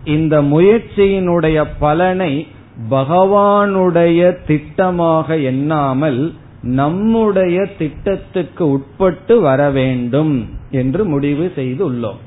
இந்த 0.04 0.42
முயற்சியினுடைய 0.42 1.64
பலனை 1.78 2.46
பகவானுடைய 2.90 4.36
திட்டமாக 4.46 5.42
எண்ணாமல் 5.42 6.34
நம்முடைய 6.64 7.68
திட்டத்துக்கு 7.78 8.70
உட்பட்டு 8.70 9.40
வர 9.40 9.70
வேண்டும் 9.70 10.48
என்று 10.70 11.04
முடிவு 11.04 11.52
செய்துள்ளோம். 11.56 12.20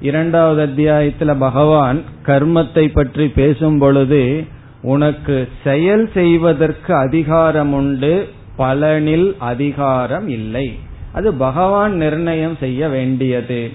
இரண்டாவது 0.00 0.60
அத்தியாயத்தில் 0.60 1.34
பகவான் 1.34 2.02
கர்மத்தை 2.26 2.88
பற்றி 2.92 3.28
பேசும் 3.28 3.78
பொழுது 3.78 4.44
உனக்கு 4.82 5.48
செயல் 5.64 6.10
செய்வதற்கு 6.14 6.94
அதிகாரம் 6.94 7.72
உண்டு 7.72 8.28
பலனில் 8.58 9.36
அதிகாரம் 9.38 10.28
இல்லை. 10.28 10.72
அது 11.12 11.34
பகவான் 11.34 11.92
நிர்ணயம் 11.92 12.56
செய்ய 12.60 12.88
வேண்டியது. 12.88 13.70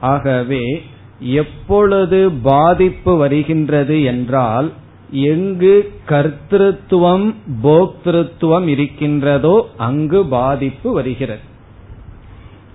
ஆகவே 0.00 0.82
எப்பொழுது 1.18 2.30
பாதிப்பு 2.30 3.16
வருகின்றது 3.16 4.02
என்றால் 4.02 4.72
எங்கு 5.10 5.92
கர்த்திருவம் 6.08 7.34
போக்திருத்துவம் 7.62 8.66
இருக்கின்றதோ 8.66 9.68
அங்கு 9.76 10.24
பாதிப்பு 10.24 10.92
வருகிறது. 10.92 11.40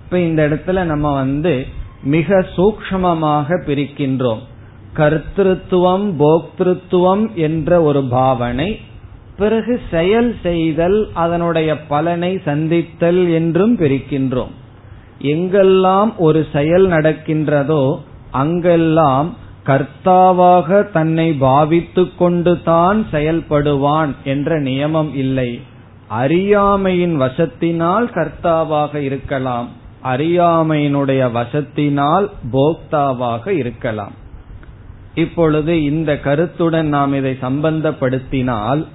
இப்ப 0.04 0.18
இந்த 0.18 0.48
இடத்துல 0.48 0.84
நம்ம 0.84 1.14
வந்து 1.14 1.66
மிக 2.02 2.46
சூக்மமாக 2.56 3.60
பிரிக்கின்றோம். 3.66 4.38
கர்த்திருவம் 4.96 6.12
போக்திருத்துவம் 6.18 7.34
என்ற 7.34 7.82
ஒரு 7.82 8.02
பாவனை 8.02 8.80
பிறகு 9.36 9.80
செயல் 9.90 10.36
செய்தல் 10.42 11.08
அதனுடைய 11.12 11.78
பலனை 11.78 12.40
சந்தித்தல் 12.44 13.32
என்றும் 13.32 13.78
பிரிக்கின்றோம். 13.78 14.50
எங்கெல்லாம் 15.22 16.16
ஒரு 16.16 16.46
செயல் 16.52 16.88
நடக்கின்றதோ 16.88 17.98
அங்கெல்லாம் 18.30 19.36
கர்த்தாவாக 19.66 20.90
தன்னை 20.90 21.36
பாவித்துக் 21.40 22.16
கொண்டு 22.18 22.62
தான் 22.62 23.06
செயல்படுவான் 23.12 24.14
என்ற 24.24 24.60
நியமம் 24.60 25.14
இல்லை. 25.14 25.60
அறியாமையின் 26.08 27.20
வசத்தினால் 27.20 28.06
கர்த்தாவாக 28.14 28.94
இருக்கலாம். 28.94 29.68
அறியாமையினுடைய 30.04 31.22
வசத்தினால் 31.32 32.28
போக்தாவாக 32.52 33.48
இருக்கலாம். 33.48 34.12
இப்பொழுது 35.14 35.82
இந்த 35.82 36.20
கருத்துடன் 36.20 36.86
நாம் 36.86 37.14
இதை 37.14 37.36
சம்பந்தப்படுத்தினால் 37.42 38.86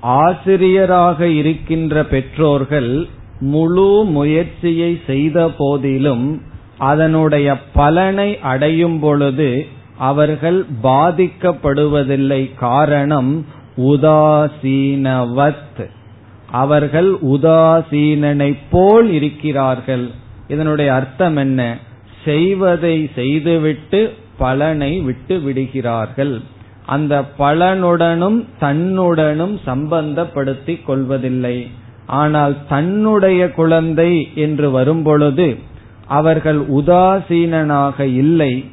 ஆசிரியராக 0.00 1.26
இருக்கின்ற 1.26 2.04
பெற்றோர்கள் 2.04 3.06
முழு 3.40 4.04
முயற்சியை 4.04 5.00
செய்த 5.06 5.50
போதிலும் 5.58 6.42
அதனுடைய 6.78 7.56
பலனை 7.72 8.38
அடையும் 8.38 9.00
பொழுது 9.00 9.66
அவர்கள் 9.98 10.64
பாதிக்கப்படுவதில்லை. 10.82 12.54
காரணம் 12.54 13.46
உதாசீனவத். 13.76 15.56
அவர்கள் 16.50 17.12
உதாசீனனை 17.12 18.56
போல் 18.70 19.10
இருக்கிறார்கள். 19.10 20.10
இதனுடைய 20.48 20.94
அர்த்தம் 20.94 21.36
என்ன? 21.36 21.76
செய்வதை 22.24 23.10
செய்துவிட்டு 23.14 24.14
பலனை 24.38 25.00
விட்டு 25.00 25.40
விடுகிறார்கள். 25.40 26.40
அந்த 26.86 27.22
பலனுடனும் 27.38 28.44
தன்னுடனும் 28.60 29.58
சம்பந்தப்படுத்திக் 29.66 30.84
கொள்வதில்லை. 30.84 31.70
ஆனால் 32.06 32.56
தன்னுடைய 32.68 33.50
குழந்தை 33.50 34.28
என்று 34.34 34.70
வரும்பொழுது 34.70 35.58
அவர்கள் 36.08 36.60
உதாசீனாக 36.70 38.00
இல்லை. 38.00 38.64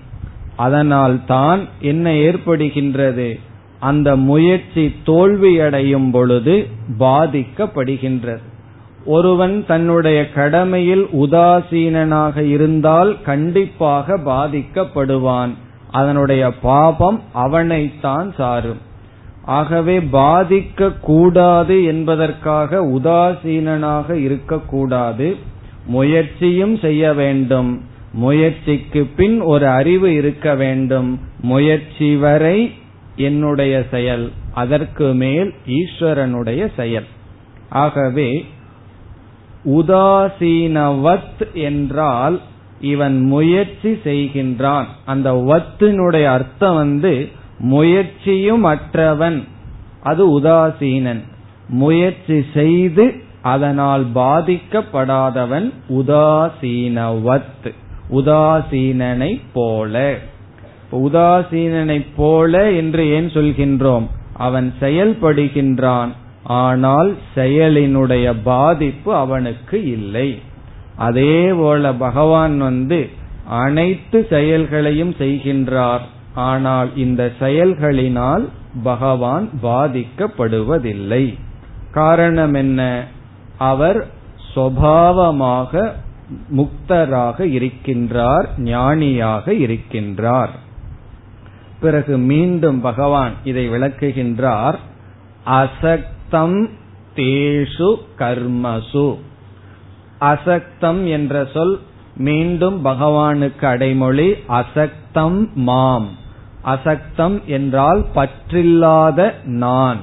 அதனால் 0.55 1.25
தான் 1.25 1.67
என்ன 1.79 2.09
ஏற்படுகின்றது? 2.09 3.39
அந்த 3.79 4.15
முயற்சி 4.15 4.95
தோல்வியடையும் 5.05 6.11
பொழுது 6.11 6.67
பாதிக்கப்படுகின்றது. 6.99 8.41
ஒருவன் 9.05 9.65
தன்னுடைய 9.65 10.31
கடமையில் 10.31 11.07
உதாசீனாக 11.13 12.37
இருந்தால் 12.37 13.21
கண்டிப்பாக 13.21 14.17
பாதிக்கப்படுவான். 14.17 15.49
அதனுடைய 15.91 16.51
பாபம் 16.51 17.21
அவனைத்தான் 17.33 18.33
சாரும். 18.37 18.81
ஆகவே 19.45 19.99
பாதிக்க 19.99 20.99
கூடாது 20.99 21.83
என்பதற்காக 21.83 22.81
உதாசீனாக 22.81 24.13
இருக்கக்கூடாது. 24.13 25.53
முயற்சியும் 25.85 26.77
செய்ய 26.77 27.13
வேண்டும். 27.13 27.81
முயற்சிக்கு 28.13 29.05
பின் 29.05 29.41
ஒரு 29.41 29.67
அறிவு 29.67 30.13
இருக்க 30.13 30.55
வேண்டும். 30.55 31.19
முயற்சி 31.41 32.15
வரை 32.15 32.73
என்னுடைய 33.15 33.83
செயல் 33.91 34.31
அதற்கு 34.53 35.13
மேல் 35.13 35.53
ஈஸ்வரனுடைய 35.67 36.67
செயல். 36.75 37.05
ஆகவே 37.69 38.45
உதாசீனவத் 39.65 41.51
என்றால் 41.53 42.41
இவன் 42.81 43.21
முயற்சி 43.21 43.99
செய்கின்றான். 44.03 44.83
அந்த 45.05 45.31
வத்தினுடைய 45.33 46.23
அர்த்தம் 46.23 46.75
வந்து 46.75 47.29
முயற்சியும் 47.57 48.63
அற்றவன். 48.63 49.43
அது 50.03 50.41
உதாசீனன். 50.41 51.21
முயற்சி 51.67 52.45
செய்து 52.53 53.23
அதனால் 53.53 54.03
பாதிக்கப்படாதவன் 54.15 55.67
உதாசீனவத் 55.89 57.67
உதாசீனனை 58.11 59.31
போல. 59.53 60.03
உதாசீனனை 60.91 61.99
போல 62.15 62.53
என்று 62.71 63.03
ஏன் 63.09 63.29
சொல்கின்றோம்? 63.37 64.07
அவன் 64.37 64.67
செயல்படுகின்றான் 64.79 66.11
ஆனால் 66.43 67.11
செயலினுடைய 67.35 68.27
பாதிப்பு 68.43 69.11
அவனுக்கு 69.15 69.77
இல்லை. 69.91 70.29
அதே 70.97 71.37
போல 71.53 71.93
பகவான் 71.93 72.57
வந்து 72.57 72.99
அனைத்து 73.63 74.19
செயல்களையும் 74.29 75.15
செய்கின்றார் 75.19 76.05
ஆனால் 76.33 76.89
இந்த 76.95 77.23
செயல்களினால் 77.39 78.45
பகவான் 78.83 79.47
பாதிக்கப்படுவதில்லை. 79.63 81.25
காரணம் 81.91 82.53
என்ன? 82.53 82.81
அவர் 83.57 84.07
சுவாவமாக 84.55 85.91
முக்தராக 86.57 87.39
இருக்கின்றார் 87.39 88.45
ஞானியாக 88.57 89.53
இருக்கின்றார். 89.53 90.49
பிறகு 91.79 92.17
மீண்டும் 92.17 92.81
பகவான் 92.81 93.31
இதை 93.43 93.69
விளக்குகின்றார் 93.69 94.75
அசக்தம் 95.45 96.69
தேஷு 97.15 97.95
கர்மசு. 98.19 99.17
அசக்தம் 100.19 101.07
என்ற 101.07 101.47
சொல் 101.53 101.79
மீண்டும் 102.17 102.85
பகவானுக்கு 102.85 103.65
அடைமொழி 103.65 104.35
அசக்தம் 104.47 105.53
மாம். 105.53 106.07
அசக்தம் 106.63 107.43
என்றால் 107.45 108.05
பற்றில்லாத 108.15 109.33
நான் 109.43 109.97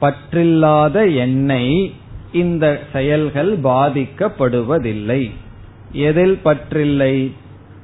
பற்றில்லாத 0.00 1.14
என்னை 1.14 1.94
இந்த 2.32 2.80
செயல்கள் 2.92 3.58
பாதிக்கப்படுவதில்லை. 3.58 5.30
எதில் 5.92 6.38
பற்றில்லை? 6.44 7.32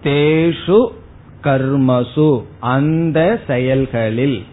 தேஷு 0.02 0.88
கர்மசு. 1.42 2.44
அந்த 2.60 3.40
செயல்களில். 3.46 4.44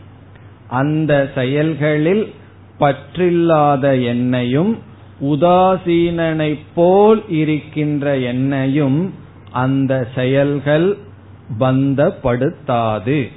அந்த 0.67 1.31
செயல்களில் 1.35 2.33
பற்றில்லாத 2.79 4.05
என்னையும் 4.05 4.77
உதாசீனனை 5.21 6.59
போல் 6.75 7.29
இருக்கின்ற 7.29 8.17
என்னையும் 8.17 9.13
அந்த 9.51 10.07
செயல்கள் 10.15 10.97
பந்தப்படுத்தாது. 11.59 13.31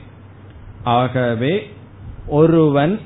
ஆகவே 0.84 1.70
ஒருவன் 2.26 3.00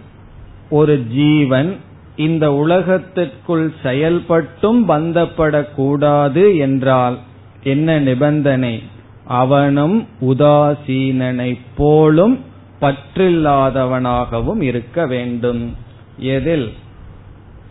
ஒரு 0.71 1.07
ஜீவன் 1.07 1.77
இந்த 2.16 2.53
உலகத்திற்குள் 2.53 3.72
செயல்பட்டும் 3.83 4.81
பந்தப்படக்கூடாது 4.88 6.59
என்றால் 6.59 7.18
என்ன 7.62 7.98
நிபந்தனை? 7.98 8.83
அவனும் 9.25 10.07
உதாசீனனை 10.20 11.59
போலும் 11.77 12.40
பற்றில்லாதவனாகவும் 12.81 14.62
இருக்க 14.62 15.07
வேண்டும். 15.07 15.77
எதில்? 16.16 16.72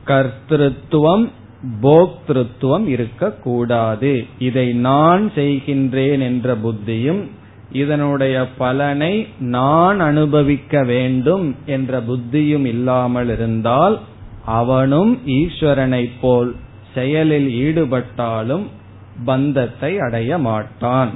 கர்த்தத்துவம் 0.08 1.30
போக்திருத்துவம் 1.82 2.88
இருக்கக்கூடாது. 2.88 4.25
இதை 4.39 4.73
நான் 4.73 5.32
செய்கின்றேன் 5.36 6.21
என்ற 6.21 6.56
புத்தியும் 6.56 7.27
இதனுடைய 7.71 8.47
பலனை 8.47 9.27
நான் 9.39 9.99
அனுபவிக்க 9.99 10.84
வேண்டும் 10.84 11.56
என்ற 11.65 12.01
புத்தியும் 12.01 12.65
இல்லாமல் 12.65 13.30
இருந்தால் 13.30 13.99
அவனும் 14.45 15.21
ஈஸ்வரனைப் 15.27 16.12
போல் 16.21 16.56
செயலில் 16.95 17.49
ஈடுபட்டாலும் 17.49 18.63
பந்தத்தை 19.25 19.99
அடைய 19.99 20.38
மாட்டான். 20.38 21.10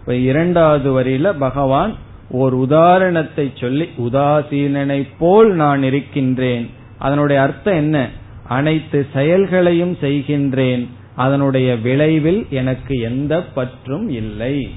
இப்ப 0.00 0.14
இரண்டாவது 0.14 1.00
வரியில 1.00 1.34
பகவான் 1.38 1.94
ஒரு 2.30 2.58
உதாரணத்தை 2.58 3.52
சொல்லி 3.54 3.88
உதாசீனனை 3.98 5.08
போல் 5.18 5.52
நான் 5.52 5.82
இருக்கின்றேன். 5.82 6.70
அதனுடைய 6.98 7.42
அர்த்தம் 7.42 7.74
என்ன? 7.74 8.08
அனைத்து 8.48 9.06
செயல்களையும் 9.12 9.96
செய்கின்றேன். 10.00 10.88
அதனுடைய 11.14 11.76
விளைவில் 11.76 12.46
எனக்கு 12.50 13.00
எந்த 13.00 13.42
பற்றும் 13.42 14.08
இல்லை. 14.08 14.70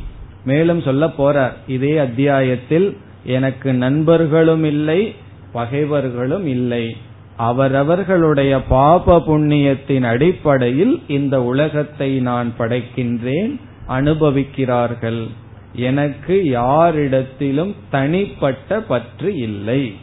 மேலும் 0.46 0.82
சொல்ல 0.82 1.08
போறார் 1.08 1.52
இதே 1.68 1.98
அத்தியாயத்தில் 1.98 2.98
எனக்கு 3.24 3.74
நண்பர்களும் 3.74 4.64
இல்லை 4.64 5.16
பகைவர்களும் 5.52 6.48
இல்லை. 6.48 6.96
அவரவர்களுடைய 7.38 8.62
பாப 8.62 9.20
புண்ணியத்தின் 9.20 10.02
அடிப்படையில் 10.02 11.04
இந்த 11.08 11.44
உலகத்தை 11.44 12.20
நான் 12.20 12.54
படைக்கின்றேன் 12.58 13.60
அனுபவிக்கிறார்கள். 13.88 15.28
எனக்கு 15.74 16.42
யாரிடத்திலும் 16.46 17.76
தனிப்பட்ட 17.90 18.82
பற்று 18.82 19.36
இல்லை. 19.36 19.96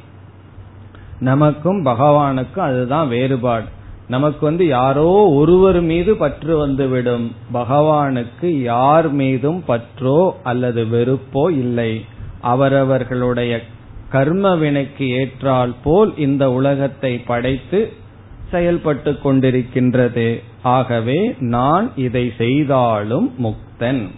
நமக்கும் 1.21 1.85
பகவானுக்கும் 1.85 2.59
அதுதான் 2.59 3.09
வேறுபாடு. 3.09 3.65
நமக்கு 4.09 4.47
வந்து 4.47 4.67
யாரோ 4.67 5.31
ஒருவர் 5.35 5.81
மீது 5.81 6.17
பற்று 6.17 6.59
வந்துவிடும். 6.59 7.35
பகவானுக்கு 7.55 8.47
யார் 8.47 9.11
மீதும் 9.11 9.65
பற்றோ 9.69 10.33
அல்லது 10.43 10.85
வெறுப்போ 10.85 11.51
இல்லை. 11.51 12.05
அவரவர்களுடைய 12.41 13.61
கர்ம 14.13 14.57
வினைக்கு 14.57 15.09
ஏற்றால் 15.09 15.75
போல் 15.85 16.17
இந்த 16.17 16.53
உலகத்தை 16.53 17.19
படைத்து 17.19 17.93
செயல்பட்டு 18.51 19.19
கொண்டிருக்கின்றது. 19.25 20.43
ஆகவே 20.63 21.35
நான் 21.39 21.93
இதை 21.97 22.33
செய்தாலும் 22.39 23.35
முக்தன். 23.43 24.09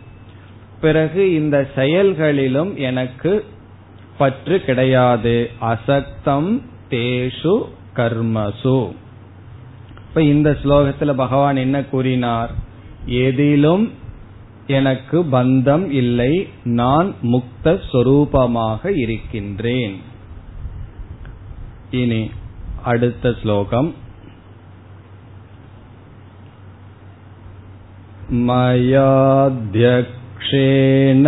பிறகு 0.80 1.34
இந்த 1.34 1.68
செயல்களிலும் 1.74 2.76
எனக்கு 2.76 3.44
பற்று 4.18 4.60
கிடையாது. 4.60 5.50
அசக்தம் 5.60 6.62
தேஷு 6.90 7.62
கர்மசு. 7.96 8.92
இப்ப 10.08 10.22
இந்த 10.22 10.56
ஸ்லோகத்துல 10.64 11.14
பகவான் 11.14 11.56
என்ன 11.56 11.84
கூறினார்? 11.84 12.50
எதிலும் 13.06 13.92
எனக்கு 14.67 15.17
பந்தம் 15.31 15.85
இல்லை 15.91 16.33
நான் 16.73 17.09
முக்த 17.25 17.73
சொரூபமாக 17.91 18.91
இருக்கின்றேன் 18.97 19.95
இனி 22.01 22.21
அடுத்த 22.83 23.31
ஸ்லோகம் 23.41 23.89
मयाध्यक्षेण 29.91 31.25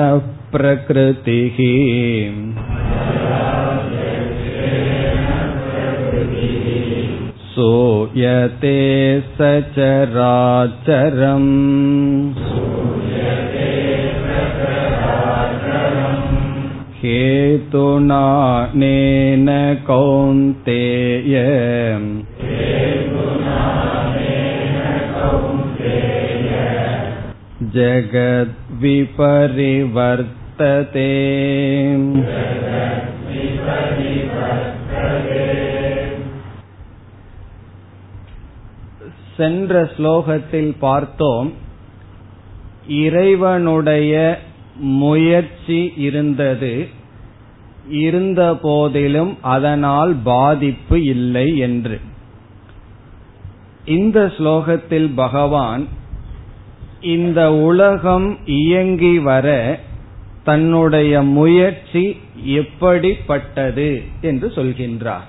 प्रकृतिः 0.51 1.57
सूयते 7.51 8.77
सचराचरम् 9.35 9.91
हेतुनानेन 17.05 18.17
कौन्तेय 19.87 21.35
जगद्विपरिवर्तते 29.43 31.09
சென்ற 39.37 39.83
ஸ்லோகத்தில் 39.93 40.73
பார்த்தோம் 40.79 41.49
இறைவனுடைய 42.87 44.13
முயற்சி 45.01 45.79
இருந்தது 45.97 46.73
இருந்த 47.90 48.56
போதிலும் 48.56 49.36
அதனால் 49.40 50.14
பாதிப்பு 50.24 51.04
இல்லை 51.04 51.56
என்று. 51.56 52.00
இந்த 53.84 54.32
ஸ்லோகத்தில் 54.38 55.10
பகவான் 55.14 55.86
இந்த 57.00 57.52
உலகம் 57.52 58.38
இயங்கி 58.44 59.18
வர 59.18 59.78
தன்னுடைய 60.44 61.22
முயற்சி 61.22 62.16
எப்படிப்பட்டது 62.44 64.02
என்று 64.20 64.48
சொல்கின்றார். 64.48 65.26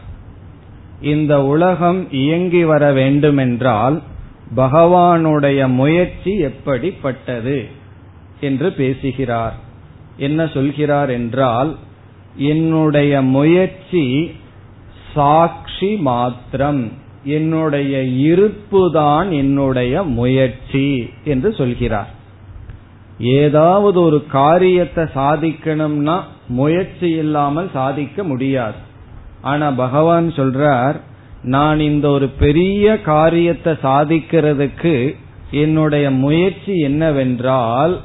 இந்த 1.01 1.43
உலகம் 1.43 2.11
இயங்கி 2.11 2.63
வர 2.63 2.91
வேண்டுமென்றால் 2.91 4.01
பகவானுடைய 4.55 5.67
முயற்சி 5.67 6.37
எப்படிப்பட்டது 6.37 7.67
என்று 8.39 8.71
பேசுகிறார். 8.71 9.55
என்ன 10.17 10.47
சொல்கிறார் 10.47 11.09
என்றால் 11.09 11.75
என்னுடைய 12.37 13.21
முயற்சி 13.21 14.31
சாட்சி 15.13 15.95
மாத்திரம். 15.95 16.91
என்னுடைய 17.23 17.97
இருப்புதான் 18.35 19.29
என்னுடைய 19.29 20.03
முயற்சி 20.03 21.09
என்று 21.23 21.53
சொல்கிறார். 21.53 22.09
ஏதாவது 23.19 24.01
ஒரு 24.01 24.25
காரியத்தை 24.27 25.03
சாதிக்கணும்னா 25.03 26.19
முயற்சி 26.47 27.09
இல்லாமல் 27.09 27.69
சாதிக்க 27.73 28.23
முடியாது. 28.23 28.75
ஆனா 29.41 29.71
பகவான் 29.71 30.31
சொல்றார் 30.31 30.95
நான் 31.41 31.79
இந்த 31.79 32.09
ஒரு 32.09 32.27
பெரிய 32.27 33.01
காரியத்தை 33.01 33.73
சாதிக்கிறதுக்கு 33.73 35.15
என்னுடைய 35.51 36.11
முயற்சி 36.11 36.79
என்னவென்றால் 36.79 37.99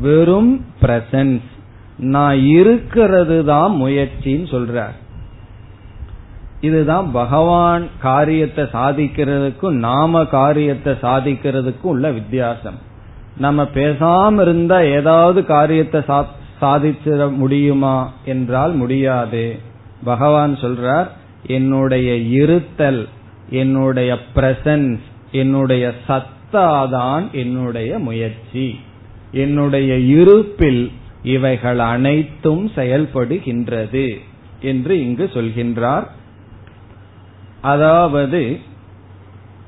வெறும் 0.00 0.64
பிரசன்ஸ் 0.82 1.52
நான் 1.98 2.46
இருக்கிறது 2.46 3.44
தான் 3.44 3.80
முயற்சின்னு 3.80 4.46
சொல்றார். 4.50 4.94
இதுதான் 6.60 7.10
பகவான் 7.10 7.86
காரியத்தை 8.00 8.64
சாதிக்கிறதுக்கும் 8.64 9.78
நாம 9.78 10.24
காரியத்தை 10.24 10.92
சாதிக்கிறதுக்கும் 10.92 11.92
உள்ள 11.94 12.10
வித்தியாசம். 12.10 12.78
நம்ம 13.36 13.62
பேசாம 13.62 14.40
இருந்தா 14.40 14.80
ஏதாவது 14.80 15.44
காரியத்தை 15.44 16.00
சாதிச்சிட 16.60 17.34
முடியுமா 17.36 18.12
என்றால் 18.24 18.72
முடியாது. 18.72 19.58
பகவான் 20.04 20.54
சொல்றார் 20.54 21.06
என்னுடைய 21.46 22.16
இருத்தல் 22.16 23.08
என்னுடைய 23.50 24.18
பிரசன்ஸ் 24.34 25.00
என்னுடைய 25.30 25.92
சத்தாதான் 26.08 27.30
என்னுடைய 27.30 27.98
முயற்சி. 27.98 28.78
என்னுடைய 29.32 29.98
இருப்பில் 29.98 30.92
இவைகள் 31.24 31.78
அனைத்தும் 31.78 32.64
செயல்படுகின்றது 32.74 34.06
என்று 34.60 34.94
இங்கு 35.00 35.30
சொல்கின்றார். 35.34 36.06
அதாவது 37.60 38.42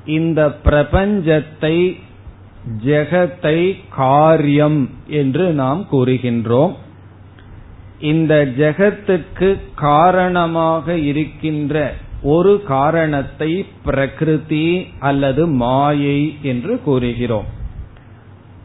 இந்த 0.05 0.41
பிரபஞ்சத்தை 0.65 1.77
ஜெகத்தை 2.85 3.59
காரியம் 3.89 4.89
என்று 5.07 5.45
நாம் 5.51 5.81
கூறுகின்றோம். 5.91 6.73
இந்த 7.99 8.33
ஜெகத்துக்கு 8.57 9.49
காரணமாக 9.75 10.95
இருக்கின்ற 10.95 11.93
ஒரு 12.21 12.53
காரணத்தை 12.67 13.65
பிரகிருதி 13.83 14.67
அல்லது 14.99 15.47
மாயை 15.47 16.19
என்று 16.41 16.81
கூறுகிறோம். 16.81 17.49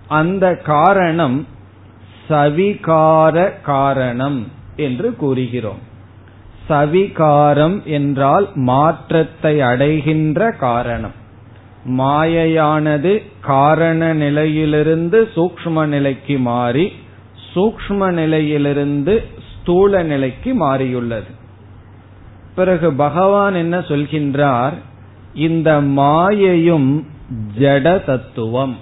அந்த 0.08 0.46
காரணம் 0.56 1.46
சவிகார 2.28 3.60
காரணம் 3.62 4.46
என்று 4.76 5.16
கூறுகிறோம். 5.16 5.90
சவிகாரம் 6.68 7.82
என்றால் 7.84 8.48
மாற்றத்தை 8.54 9.60
அடைகின்ற 9.60 10.50
காரணம். 10.50 11.20
மாயையானது 11.84 13.22
காரண 13.40 14.12
நிலையிலிருந்து 14.12 15.28
சூக்ம 15.34 15.86
நிலைக்கு 15.86 16.38
மாறி 16.38 16.92
சூக்ம 17.54 18.10
நிலையிலிருந்து 18.10 19.22
ஸ்தூல 19.50 20.02
நிலைக்கு 20.02 20.54
மாறியுள்ளது. 20.54 21.30
பிறகு 22.54 22.92
பகவான் 22.92 23.54
என்ன 23.54 23.78
சொல்கின்றார்? 23.78 24.72
இந்த 25.34 25.80
மாயையும் 25.80 27.06
ஜட 27.58 28.04
தத்துவம். 28.04 28.76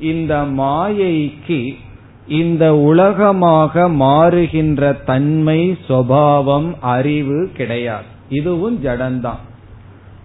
இந்த 0.00 0.42
மாயைக்கு 0.42 1.74
இந்த 2.30 2.64
உலகமாக 2.76 3.88
மாறுகின்ற 3.88 5.04
தன்மை 5.04 5.60
சுவாவம் 5.88 6.68
அறிவு 6.80 7.50
கிடையாது. 7.56 8.08
இதுவும் 8.28 8.76
ஜடம்தான் 8.84 9.40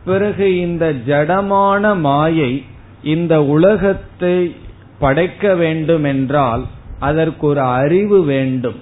பிறகு 0.05 0.47
இந்த 0.59 0.85
ஜடமான 1.07 1.83
மாயை 1.99 2.63
இந்த 3.03 3.33
உலகத்தை 3.43 4.55
படைக்க 4.99 5.55
வேண்டும் 5.55 6.03
என்றால் 6.03 6.63
அதற்கு 6.99 7.47
ஒரு 7.47 7.61
அறிவு 7.61 8.23
வேண்டும். 8.23 8.79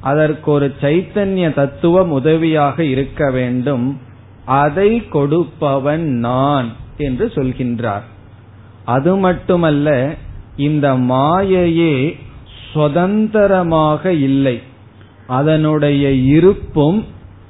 அதற்கு 0.00 0.50
ஒரு 0.50 0.68
சைத்தன்ய 0.80 1.54
தத்துவம் 1.54 2.10
உதவியாக 2.10 2.84
இருக்க 2.84 3.30
வேண்டும். 3.30 3.86
அதை 4.44 4.90
கொடுப்பவன் 5.08 6.06
நான் 6.26 6.68
என்று 6.96 7.26
சொல்கின்றார். 7.34 8.06
அது 8.84 9.16
மட்டுமல்ல 9.16 9.88
இந்த 10.56 10.94
மாயையே 10.94 11.96
சுதந்திரமாக 12.72 14.12
இல்லை. 14.12 14.62
அதனுடைய 15.26 16.12
இருப்பும் 16.12 17.04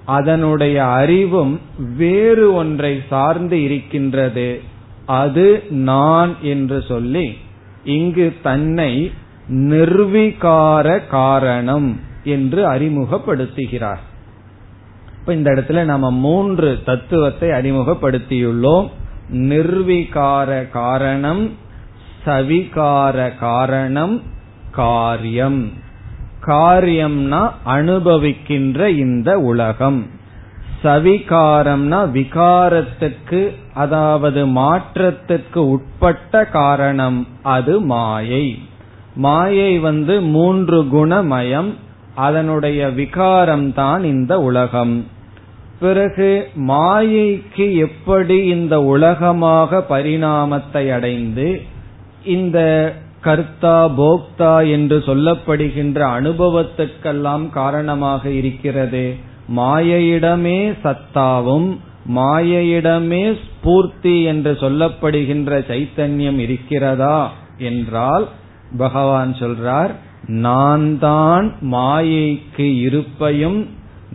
அதனுடைய 0.05 0.85
அறிவும் 0.85 1.61
வேறு 1.97 2.55
ஒன்றை 2.55 3.03
சார்ந்து 3.09 3.63
இருக்கின்றது. 3.63 4.61
அது 5.07 5.65
நான் 5.69 6.35
என்று 6.43 6.85
சொல்லி 6.89 7.37
இங்கு 7.85 8.35
தன்னை 8.43 9.13
நிர்விகார 9.49 11.07
காரணம் 11.09 12.01
என்று 12.25 12.67
அறிமுகப்படுத்துகிறார். 12.73 14.03
இப்ப 15.21 15.35
இந்த 15.35 15.51
இடத்துல 15.51 15.85
நாம 15.85 16.11
மூன்று 16.11 16.79
தத்துவத்தை 16.85 17.49
அறிமுகப்படுத்தியுள்ளோம். 17.49 18.89
நிர்விகார 19.33 20.71
காரணம் 20.71 21.51
சவிகார 22.25 23.39
காரணம் 23.39 24.23
காரியம். 24.73 25.73
காரியம்னா 26.47 27.51
அனுபவிக்கின்ற 27.67 28.87
இந்த 28.87 29.39
உலகம். 29.39 30.07
சவிகாரம்னா 30.85 31.99
விகாரத்துக்கு 32.13 33.41
அதாவது 33.75 34.47
மாற்றத்துக்கு 34.47 35.61
உட்பட்ட 35.71 36.45
காரணம் 36.45 37.27
அது 37.43 37.81
மாயை. 37.81 38.59
மாயை 39.15 39.79
வந்து 39.79 40.21
மூன்று 40.21 40.83
குணமயம் 40.83 41.75
அதனுடைய 42.15 42.89
விகாரம் 42.89 43.73
தான் 43.73 44.05
இந்த 44.05 44.41
உலகம். 44.41 45.07
பிறகு 45.81 46.49
மாயைக்கு 46.69 47.77
எப்படி 47.77 48.37
இந்த 48.47 48.83
உலகமாக 48.83 49.85
பரிணாமத்தை 49.89 50.91
அடைந்து 50.91 51.63
இந்த 52.25 52.59
கர்த்தா 53.23 53.77
போக்தா 53.99 54.55
என்று 54.69 54.97
சொல்லப்படுகின்ற 55.07 55.99
அனுபவத்துக்கெல்லாம் 56.19 57.45
காரணமாக 57.51 58.23
இருக்கிறது. 58.41 59.05
மாயையிடமே 59.57 60.59
சத்தாவும் 60.85 61.69
மாயையிடமே 62.17 63.25
ஸ்பூர்த்தி 63.43 64.15
என்று 64.23 64.53
சொல்லப்படுகின்ற 64.63 65.59
சைத்தன்யம் 65.69 66.39
இருக்கிறதா 66.39 67.19
என்றால் 67.63 68.25
பகவான் 68.79 69.33
சொல்றார் 69.35 69.93
நான் 70.43 70.87
தான் 70.99 71.47
மாயைக்கு 71.73 72.67
இருப்பையும் 72.87 73.61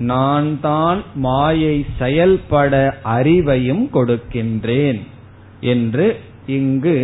நான் 0.07 0.49
தான் 0.61 0.99
மாயை 1.19 1.75
செயல்பட 1.99 2.73
அறிவையும் 3.15 3.85
கொடுக்கின்றேன் 3.93 4.99
என்று 5.67 6.07
இங்கு 6.57 6.97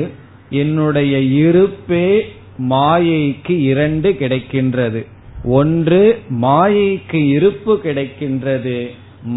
என்னுடைய 0.53 1.19
இருப்பே 1.19 2.33
மாயைக்கு 2.57 3.61
இரண்டு 3.61 4.15
கிடைக்கின்றது. 4.19 5.05
ஒன்று 5.43 6.21
மாயைக்கு 6.41 7.27
இருப்பு 7.27 7.79
கிடைக்கின்றது. 7.83 8.87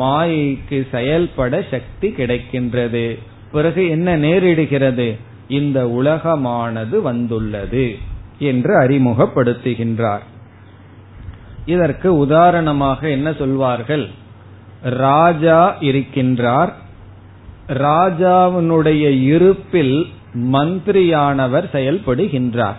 மாயைக்கு 0.00 0.86
செயல்பட 0.90 1.64
சக்தி 1.70 2.08
கிடைக்கின்றது. 2.08 3.18
பிறகு 3.52 3.88
என்ன 3.88 4.18
நேரிடுகிறது? 4.18 5.18
இந்த 5.48 5.84
உலகமானது 5.86 7.02
வந்துள்ளது 7.02 7.96
என்று 8.38 8.80
அறிமுகப்படுத்துகின்றார். 8.80 10.24
இதற்கு 11.66 12.16
உதாரணமாக 12.16 13.10
என்ன 13.10 13.32
சொல்வார்கள்? 13.32 14.08
ராஜா 14.82 15.76
இருக்கின்றார். 15.80 16.72
ராஜாவினுடைய 17.68 19.22
இருப்பில் 19.22 20.06
மந்திரியானவர் 20.36 21.64
செயல்படுகின்றார். 21.72 22.76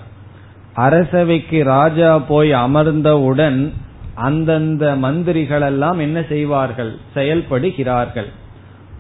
அரசவைக்கு 0.74 1.64
ராஜா 1.64 2.18
போய் 2.18 2.52
அமர்ந்தவுடன் 2.52 3.74
அந்தந்த 4.14 4.96
மந்திரிகளெல்லாம் 4.96 5.98
என்ன 5.98 6.24
செய்வார்கள்? 6.30 6.96
செயல்படுகிறார்கள். 7.16 8.30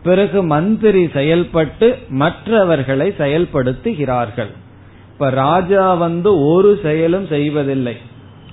பிறகு 0.03 0.43
மந்திரி 0.43 1.09
செயல்பட்டு 1.13 1.97
மற்றவர்களை 2.09 3.13
செயல்படுத்துகிறார்கள். 3.17 4.51
இப்ப 5.11 5.29
ராஜா 5.29 5.93
வந்து 5.93 6.45
ஒரு 6.45 6.79
செயலும் 6.83 7.27
செய்வதில்லை. 7.27 7.97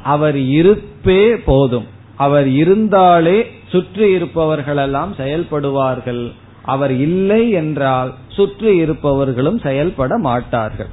அவர் 0.03 0.37
இருப்பே 0.37 1.37
போதும். 1.37 1.87
அவர் 2.17 2.49
இருந்தாலே 2.49 3.51
சுற்றி 3.69 4.17
இருப்பவர்களெல்லாம் 4.17 5.13
செயல்படுவார்கள். 5.19 6.33
அவர் 6.65 6.93
இல்லை 6.93 7.51
என்றால் 7.51 8.15
சுற்றி 8.29 8.77
இருப்பவர்களும் 8.77 9.59
செயல்பட 9.59 10.19
மாட்டார்கள். 10.19 10.87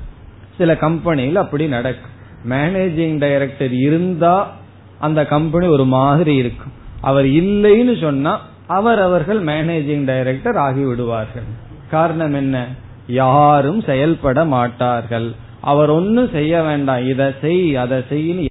சில 0.58 0.76
கம்பெனியில் 0.78 1.36
அப்படி 1.36 1.68
நடக்கும் 1.68 2.10
மேனேஜிங் 2.50 3.20
டைரக்டர் 3.20 3.74
இருந்தா 3.74 4.54
அந்த 5.00 5.26
கம்பெனி 5.26 5.68
ஒரு 5.68 5.86
மாதிரி 5.86 6.36
இருக்கும். 6.36 6.72
அவர் 7.02 7.26
இல்லைன்னு 7.26 8.02
சொன்னா 8.02 8.42
அவர் 8.68 9.00
அவர்கள் 9.00 9.44
மேனேஜிங் 9.44 10.06
டைரக்டர் 10.06 10.56
ஆகிவிடுவார்கள். 10.56 11.48
காரணம் 11.92 12.34
என்ன? 12.34 12.68
யாரும் 13.08 13.82
செயல்பட 13.82 14.46
மாட்டார்கள். 14.46 15.32
அவர் 15.62 15.90
ஒன்னும் 15.90 16.30
செய்ய 16.30 16.62
வேண்டாம். 16.62 17.08
இதை 17.08 17.28
செய் 17.42 17.76
அதை 17.76 17.98
செய்யு 17.98 18.50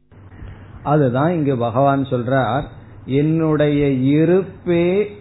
அதுதான் 0.82 1.32
இங்கு 1.32 1.56
பகவான் 1.56 2.06
சொல்றார். 2.10 2.62
என்னுடைய 3.06 3.86
இருப்பே 3.88 5.18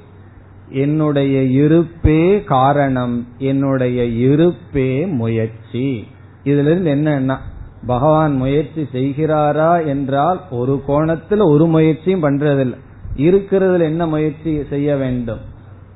என்னுடைய 0.69 1.43
இருப்பே 1.43 2.43
காரணம் 2.43 3.27
என்னுடைய 3.37 4.05
இருப்பே 4.05 5.05
முயற்சி. 5.05 6.07
இதுல 6.43 6.77
இருந்து 6.77 6.95
என்னன்னா 6.95 7.37
பகவான் 7.87 8.35
முயற்சி 8.35 8.87
செய்கிறாரா 8.93 9.85
என்றால் 9.85 10.41
ஒரு 10.51 10.81
கோணத்துல 10.87 11.43
ஒரு 11.43 11.65
முயற்சியும் 11.65 12.23
பண்றதில்லை. 12.23 12.77
இருக்கிறதுல 13.17 13.81
என்ன 13.81 14.07
முயற்சி 14.07 14.63
செய்ய 14.69 14.95
வேண்டும்? 14.95 15.39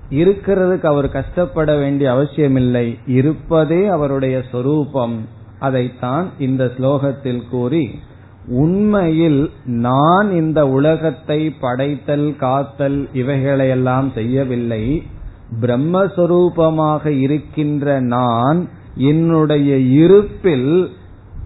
இருக்கிறதுக்கு 0.10 0.84
அவர் 0.84 1.10
கஷ்டப்பட 1.10 1.78
வேண்டிய 1.78 2.12
அவசியமில்லை. 2.12 2.98
இருப்பதே 3.08 3.88
அவருடைய 3.88 4.44
சொரூபம். 4.52 5.28
அதைத்தான் 5.60 6.30
இந்த 6.40 6.72
ஸ்லோகத்தில் 6.78 7.50
கூறி 7.50 8.00
உண்மையில் 8.48 9.52
நான் 9.66 10.32
இந்த 10.32 10.68
உலகத்தை 10.68 11.50
படைத்தல் 11.50 12.36
காத்தல் 12.36 13.10
இவைகளையெல்லாம் 13.14 14.12
செய்யவில்லை. 14.14 15.04
பிரம்மஸ்வரூபமாக 15.62 17.08
இருக்கின்ற 17.08 18.00
நான் 18.00 18.68
என்னுடைய 18.96 19.78
இருப்பில் 19.78 20.96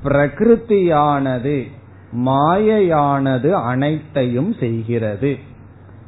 பிரகிருதியானது 0.03 1.63
மாயையானது 2.25 3.51
அனைத்தையும் 3.51 4.55
செய்கிறது. 4.59 5.37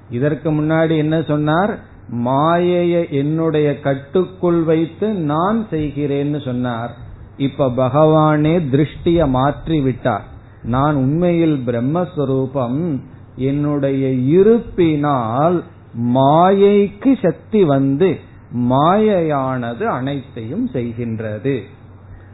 இதற்கு 0.10 0.52
முன்னாடி 0.52 0.98
என்ன 0.98 1.22
சொன்னார்? 1.22 1.80
மாயையை 2.10 3.08
என்னுடைய 3.10 3.80
கட்டுக்குள் 3.80 4.64
வைத்து 4.64 5.14
நான் 5.14 5.68
செய்கிறேன்னு 5.72 6.46
சொன்னார். 6.46 6.96
இப்ப 7.38 7.70
பகவானே 7.70 8.62
திருஷ்டிய 8.70 9.28
மாற்றி 9.28 9.82
விட்டார் 9.82 10.38
நான் 10.70 10.96
உண்மையில் 10.96 11.64
பிரம்மஸ்வரூபம். 11.66 13.02
என்னுடைய 13.36 14.10
இருப்பினால் 14.10 15.64
மாயைக்கு 16.14 17.12
சக்தி 17.22 17.64
வந்து 17.64 18.20
மாயையானது 18.56 19.84
அனைத்தையும் 19.84 20.70
செய்கின்றது. 20.70 21.62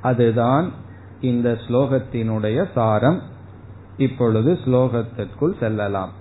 அதுதான் 0.02 0.71
இந்த 1.21 1.58
ஸ்லோகத்தினுடைய 1.67 2.65
சாரம். 2.74 3.21
இப்பொழுது 3.98 4.60
ஸ்லோகத்திற்குள் 4.65 5.60
செல்லலாம். 5.60 6.12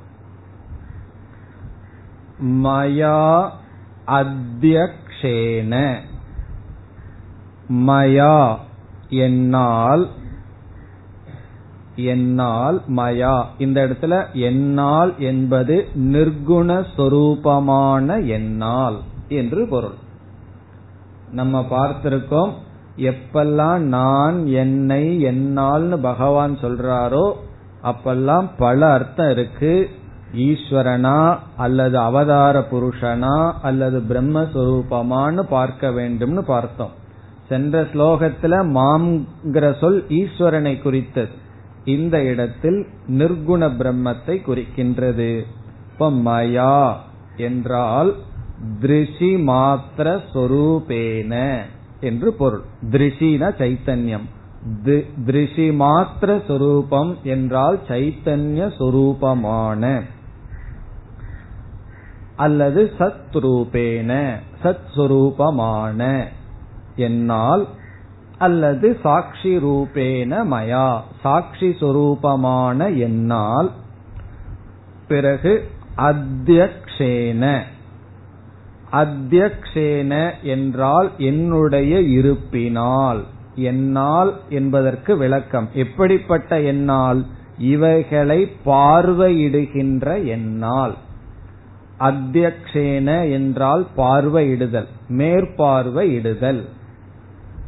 மயா 2.43 3.51
அத்தியக்ஷேன. 4.07 5.97
மயா 7.69 8.57
என்னால் 9.09 10.09
என்னால் 11.97 12.83
மயா. 12.89 13.45
இந்த 13.59 13.87
இடத்துல 13.87 14.33
என்னால் 14.33 15.15
என்பது 15.19 15.89
நிர்குண 15.99 16.85
சொரூபமான 16.97 18.27
என்னால் 18.27 18.99
என்று 19.29 19.69
பொருள். 19.69 20.03
நம்ம 21.33 21.67
பார்த்திருக்கோம் 21.71 22.53
எப்பெல்லாம் 22.97 23.79
நான் 23.79 24.47
என்னை 24.47 25.25
என்னால்னு 25.25 25.97
பகவான் 25.97 26.57
சொல்றாரோ 26.57 27.33
அப்பெல்லாம் 27.83 28.49
பல 28.59 28.91
அர்த்தம் 28.91 29.31
இருக்கு. 29.31 29.89
ஈஸ்வரனா 30.35 31.37
அல்லது 31.57 31.99
அவதார 31.99 32.67
புருஷனா 32.73 33.53
அல்லது 33.63 34.03
பிரம்மஸ்வரூபமானு 34.09 35.43
பார்க்க 35.43 35.91
வேண்டும்னு 35.91 36.41
பார்த்தோம். 36.41 36.91
சென்ற 37.49 37.83
ஸ்லோகத்துல 37.83 38.55
மாம்ங்கிற 38.77 39.79
சொல் 39.79 40.05
ஈஸ்வரனை 40.09 40.83
குறித்தது. 40.83 41.43
இந்த 41.85 42.23
இடத்தில் 42.23 42.87
நிர்குண 43.09 43.67
பிரம்மத்தை 43.73 44.41
குறிக்கின்றது. 44.43 45.43
இப்ப 45.93 46.11
மயா 46.11 46.95
என்றால் 47.37 48.15
திருஷி 48.81 49.37
மாத்திர 49.43 50.21
சொரூபேன 50.35 51.61
என்று 52.01 52.33
பொருள். 52.33 52.63
திருஷின 52.91 53.51
சைத்தன்யம். 53.59 54.29
திருஷி 55.27 55.73
மாத்திர 55.73 56.47
சொரூபம் 56.47 57.19
என்றால் 57.23 57.81
சைத்தன்ய 57.89 58.73
சொரூபமான. 58.79 60.01
அல்லது 62.37 62.93
சத் 62.99 63.33
ரூபேன 63.33 64.41
சத் 64.63 66.29
என்னால் 66.97 67.69
அல்லது 68.45 68.89
சாட்சி 69.03 69.57
ரூபேன 69.57 70.33
மயா. 70.53 70.89
சாட்சி 71.23 71.69
சுரூபமான 71.81 72.97
என்னால் 72.99 73.71
பிறகு 75.09 75.53
அத்தியக்ஷேன. 75.97 77.61
அத்தியக்ஷேன 78.93 80.13
என்றால் 80.43 81.11
என்னுடைய 81.19 82.01
இருப்பினால். 82.01 83.23
என்னால் 83.55 84.33
என்பதற்கு 84.49 85.17
விளக்கம். 85.17 85.69
எப்படிப்பட்ட 85.75 86.61
என்னால்? 86.61 87.27
இவைகளை 87.59 88.41
பார்வையிடுகின்ற 88.67 90.25
என்னால். 90.25 90.95
அத்தியக்ஷேன 92.01 93.31
என்றால் 93.33 93.87
பார்வையிடுதல் 93.97 94.91
மேற்பார்வையிடுதல். 95.09 96.65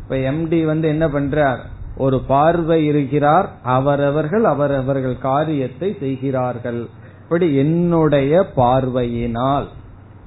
இப்ப 0.08 0.30
எம்டி 0.30 0.64
வந்து 0.64 0.88
என்ன 0.88 1.08
பண்றார்? 1.08 1.58
ஒரு 1.96 2.20
பார்வை 2.20 2.86
இருக்கிறார். 2.86 3.50
அவரவர்கள் 3.62 4.44
அவரவர்கள் 4.44 5.18
காரியத்தை 5.18 5.96
செய்கிறார்கள். 6.00 6.86
இப்படி 7.22 7.54
என்னுடைய 7.54 8.46
பார்வையினால். 8.54 9.68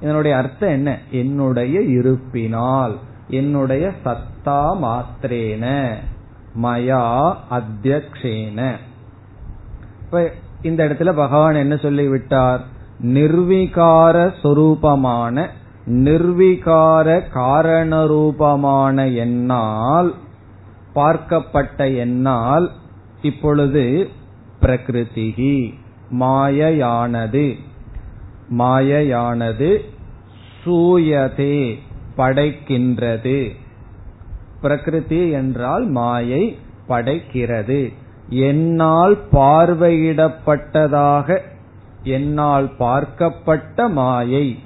இதனுடைய 0.00 0.36
அர்த்தம் 0.36 0.70
என்ன? 0.70 0.98
என்னுடைய 1.10 1.80
இருப்பினால். 1.80 2.98
என்னுடைய 3.28 3.92
சத்தா 4.04 4.76
மாத்திரேன. 4.82 5.94
மயா 6.62 7.34
அத்தியக்ஷேன. 7.50 8.76
இப்ப 10.04 10.30
இந்த 10.62 10.84
இடத்துல 10.84 11.12
பகவான் 11.12 11.54
என்ன 11.54 11.76
சொல்லிவிட்டார்? 11.76 12.60
நிர்வீகார 13.02 14.32
சொரூபமான 14.42 15.46
நிர்வீகார 15.90 17.22
காரணரூபமான 17.34 19.14
என்னால் 19.14 20.14
பார்க்கப்பட்ட 20.94 21.96
என்னால் 21.96 22.70
இப்பொழுது 23.22 24.08
பிரகிருதிகி 24.62 25.74
மாயையானது. 26.20 27.54
மாயையானது 28.58 29.78
சூயதே 30.64 31.78
படைக்கின்றது. 32.16 33.50
பிரகிருதி 34.62 35.30
என்றால் 35.30 35.86
மாயை 35.86 36.58
படைக்கிறது. 36.88 37.92
என்னால் 38.28 39.18
பார்வையிடப்பட்டதாக 39.32 41.40
என்னால் 42.02 42.70
பார்க்கப்பட்ட 42.78 43.90
மாயை. 43.90 44.58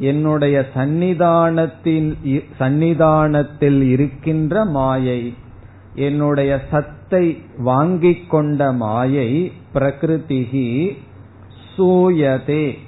என்னுடைய 0.00 0.68
சந்நிதானத்தின் 0.74 2.42
சந்நிதானத்தில் 2.58 3.82
இருக்கின்ற 3.82 4.64
மாயை 4.64 5.34
என்னுடைய 5.94 6.60
சத்தை 6.70 7.42
வாங்கிக் 7.58 8.30
கொண்ட 8.30 8.72
மாயை 8.72 9.52
பிரகிருதிகி 9.74 10.96
சூயதே. 11.76 12.78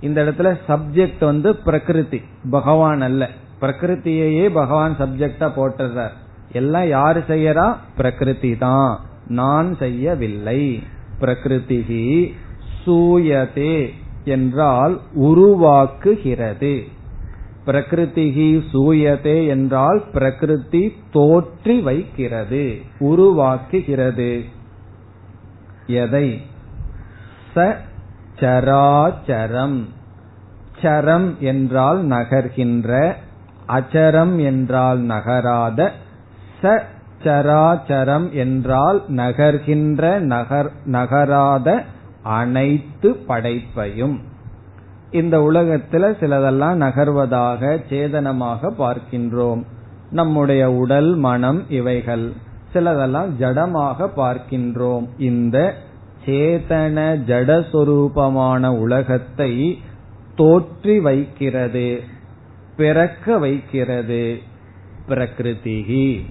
இந்த 0.00 0.24
இடத்துல 0.24 0.58
சப்ஜெக்ட் 0.68 1.24
வந்து 1.24 1.56
பிரகிருதி 1.56 2.22
பகவான் 2.50 3.00
அல்ல. 3.00 3.28
பிரகிருத்தியையே 3.60 4.48
பகவான் 4.48 4.96
சப்ஜெக்டா 4.98 5.50
போட்டுறார். 5.56 6.10
எல்லாம் 6.52 6.88
யாரு 6.88 7.22
செய்யறா? 7.28 7.76
பிரகிருதி 7.96 8.56
தான். 8.56 9.00
நான் 9.26 9.76
செய்யவில்லை. 9.76 10.82
பிரகிருதிகி 11.20 12.32
சூயதே. 12.86 13.90
என்றால் 14.26 14.94
உருவாக்குகிறது. 15.20 16.74
பிரகிருதிகி 17.66 18.50
சூயதே 18.72 19.36
என்றால் 19.46 20.00
பிரகிருதி 20.12 20.82
தோற்றி 21.14 21.82
வைக்கிறது 21.82 22.64
உருவாக்குகிறது. 23.00 24.32
எதை? 25.86 26.28
ச 27.54 27.76
சராச்சரம். 28.40 29.78
சரம் 30.82 31.28
என்றால் 31.40 32.00
நகர்கின்ற 32.06 32.90
அச்சரம் 33.68 34.34
என்றால் 34.44 34.98
நகராத 34.98 35.92
ச 36.62 36.80
சராச்சரம் 37.24 38.26
என்றால் 38.30 38.98
நகர்கின்ற 39.08 40.18
நகர் 40.18 40.70
நகராத 40.86 41.68
அனைத்து 42.26 43.10
படைப்பையும். 43.28 44.18
இந்த 45.10 45.38
உலகத்துல 45.38 46.04
சிலதெல்லாம் 46.20 46.80
நகர்வதாக 46.80 47.78
சேதனமாக 47.90 48.70
பார்க்கின்றோம். 48.78 49.62
நம்முடைய 50.10 50.72
உடல் 50.72 51.14
மனம் 51.16 51.70
இவைகள் 51.70 52.32
சிலதெல்லாம் 52.74 53.30
ஜடமாக 53.40 54.08
பார்க்கின்றோம். 54.16 55.08
இந்த 55.18 55.74
சேதன 56.26 56.98
ஜடஸ்வரூபமான 57.26 58.66
உலகத்தை 58.66 59.78
தோற்றி 60.36 61.00
வைக்கிறது 61.00 62.00
பிறக்க 62.76 63.38
வைக்கிறது 63.38 64.38
பிரகிருதிகி. 65.08 66.24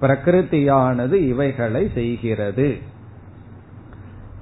பிரகிருதியானது 0.00 1.12
இவைகளை 1.12 1.90
செய்கிறது. 1.94 2.90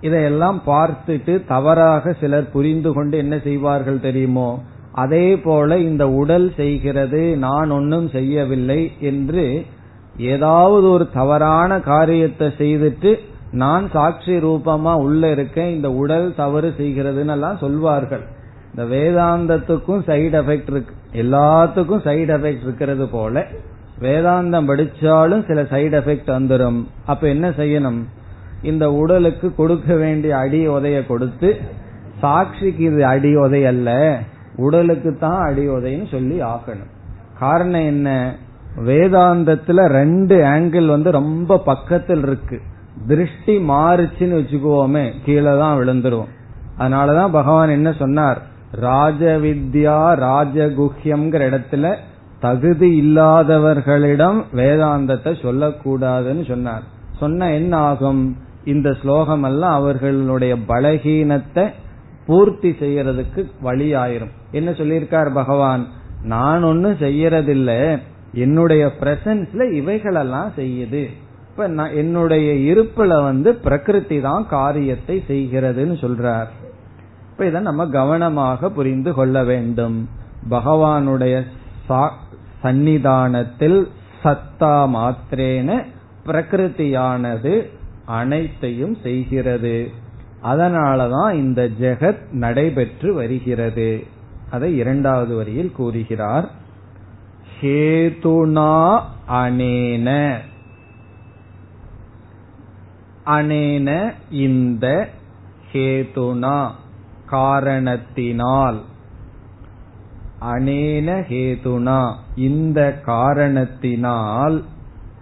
இதையெல்லாம் 0.01 0.59
பார்த்துட்டு 0.67 1.33
தவறாக 1.47 2.13
சிலர் 2.21 2.51
புரிந்து 2.51 2.93
கொண்டு 2.93 3.17
என்ன 3.19 3.39
செய்வார்கள் 3.39 4.01
தெரியுமோ? 4.01 4.51
அதே 4.93 5.27
போல 5.39 5.79
இந்த 5.79 6.05
உடல் 6.21 6.47
செய்கிறது 6.57 7.37
நான் 7.39 7.71
ஒன்னும் 7.71 8.09
செய்யவில்லை 8.09 8.81
என்று 9.01 9.45
ஏதாவது 10.17 10.87
ஒரு 10.91 11.05
தவறான 11.11 11.81
காரியத்தை 11.81 12.47
செய்துட்டு 12.59 13.11
நான் 13.53 13.85
சாட்சி 13.91 14.35
ரூபமா 14.37 14.93
உள்ள 15.05 15.31
இருக்கேன் 15.31 15.71
இந்த 15.75 15.89
உடல் 15.93 16.27
தவறு 16.35 16.69
செய்கிறதுன்னு 16.79 17.35
எல்லாம் 17.37 17.57
சொல்வார்கள். 17.57 18.25
இந்த 18.73 18.85
வேதாந்தத்துக்கும் 18.95 20.03
சைடு 20.09 20.37
எஃபெக்ட் 20.41 20.71
இருக்கு. 20.75 20.95
எல்லாத்துக்கும் 21.13 22.05
சைடு 22.09 22.33
எஃபெக்ட் 22.37 22.65
இருக்கிறது 22.69 23.07
போல 23.09 23.45
வேதாந்தம் 24.01 24.69
படிச்சாலும் 24.71 25.43
சில 25.47 25.63
சைடு 25.73 25.95
எஃபெக்ட் 26.01 26.31
வந்துடும் 26.37 26.79
அப்ப 27.07 27.29
என்ன 27.29 27.49
செய்யணும்? 27.49 28.01
இந்த 28.63 28.93
உடலுக்கு 28.93 29.55
கொடுக்க 29.55 29.95
வேண்டிய 29.95 30.37
அடி 30.37 30.69
உதைய 30.69 31.07
கொடுத்து 31.07 31.61
சாட்சிக்கு 32.21 32.79
இது 32.79 33.05
அடி 33.05 33.37
உதை 33.37 33.67
அல்ல 33.67 34.19
உடலுக்கு 34.57 35.17
தான் 35.19 35.41
அடி 35.41 35.69
உதைன்னு 35.69 36.11
சொல்லி 36.11 36.43
ஆக்கணும். 36.43 36.91
காரணம் 37.39 37.85
என்ன? 37.85 38.37
வேதாந்தத்துல 38.87 39.87
ரெண்டு 39.87 40.45
ஆங்கிள் 40.45 40.87
வந்து 40.87 41.11
ரொம்ப 41.11 41.59
பக்கத்தில் 41.59 42.23
இருக்கு. 42.23 42.61
திருஷ்டி 43.07 43.59
மாறுச்சுன்னு 43.59 44.39
வச்சுக்குவோமே 44.41 45.11
கீழே 45.25 45.59
தான் 45.59 45.79
விழுந்துருவோம். 45.79 46.31
அதனாலதான் 46.79 47.31
பகவான் 47.31 47.69
என்ன 47.69 47.93
சொன்னார்? 47.93 48.43
ராஜவித்யா 48.81 49.99
ராஜகுஹ்யம்ங்கிற 50.27 51.43
இடத்துல 51.51 51.97
தகுதி 52.41 53.01
இல்லாதவர்களிடம் 53.01 54.43
வேதாந்தத்தை 54.53 55.35
சொல்லக்கூடாதுன்னு 55.43 56.49
சொன்னார். 56.49 56.83
சொன்ன 57.19 57.53
என்ன 57.53 57.77
ஆகும்? 57.77 58.37
இந்த 58.65 58.93
ஸ்லோகம் 59.03 59.43
எல்லாம் 59.43 59.73
அவர்களுடைய 59.73 60.57
பலகீனத்தை 60.69 61.73
பூர்த்தி 62.27 62.71
செய்யறதுக்கு 62.71 63.51
வழி 63.61 63.95
ஆயிரும் 63.95 64.31
என்ன 64.51 64.71
சொல்லியிருக்கார் 64.71 65.33
பகவான்? 65.33 65.87
நான் 66.23 66.63
ஒன்னும் 66.63 66.95
செய்யறதில்ல. 66.95 67.99
என்னுடைய 68.33 68.93
பிரசன்ஸ்ல 69.01 69.71
இவைகளெல்லாம் 69.71 70.53
செய்யுது. 70.57 71.09
இப்ப 71.51 71.69
நான் 71.69 71.93
என்னுடைய 71.93 72.75
இருப்புல 72.75 73.23
வந்து 73.23 73.55
பிரகிருதி 73.55 74.21
தான் 74.21 74.47
காரியத்தை 74.49 75.25
செய்கிறதுன்னு 75.29 75.97
சொல்றார். 76.01 76.47
இப்ப 77.31 77.47
இதை 77.47 77.61
நம்ம 77.61 77.87
கவனமாக 77.87 78.71
புரிந்து 78.71 79.15
கொள்ள 79.15 79.45
வேண்டும். 79.45 80.09
பகவானுடைய 80.51 81.45
சந்நிதானத்தில் 82.63 83.89
சத்தா 84.25 84.77
மாத்திரேன 84.97 85.85
பிரகிருதியானது 86.27 87.71
அனைத்தையும் 88.11 88.97
செய்கிறது. 89.03 89.91
அதனாலதான் 90.43 91.35
இந்த 91.35 91.69
ஜெகத் 91.81 92.31
நடைபெற்று 92.31 93.15
வருகிறது. 93.15 94.07
அதை 94.51 94.77
இரண்டாவது 94.77 95.37
வரியில் 95.37 95.73
கூறுகிறார். 95.73 96.51
ஹேதுனா 97.61 99.01
அனேன. 99.29 100.37
அனேன 103.27 104.13
இந்த 104.31 105.09
ஹேதுனா 105.73 106.71
காரணத்தினால். 107.27 108.81
அனேன 110.41 111.23
ஹேதுனா 111.29 112.15
இந்த 112.37 113.01
காரணத்தினால் 113.05 114.65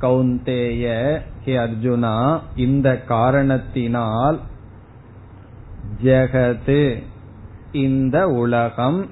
கௌந்தேய 0.00 0.84
ஹே 1.44 1.56
அர்ஜுனா 1.56 2.40
இந்த 2.56 3.04
காரணத்தினால் 3.04 4.40
ஜெகது 6.02 7.02
இந்த 7.72 8.28
உலகம் 8.28 9.06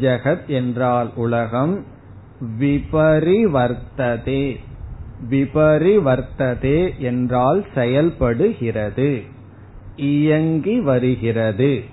ஜெகத் 0.00 0.46
என்றால் 0.46 1.10
உலகம் 1.14 1.84
விபரிவர்த்ததே 2.60 4.56
விபரிவர்த்ததே 5.30 6.98
என்றால் 6.98 7.64
செயல்படுகிறது 7.74 9.22
இயங்கி 9.96 10.80
வருகிறது 10.80 11.84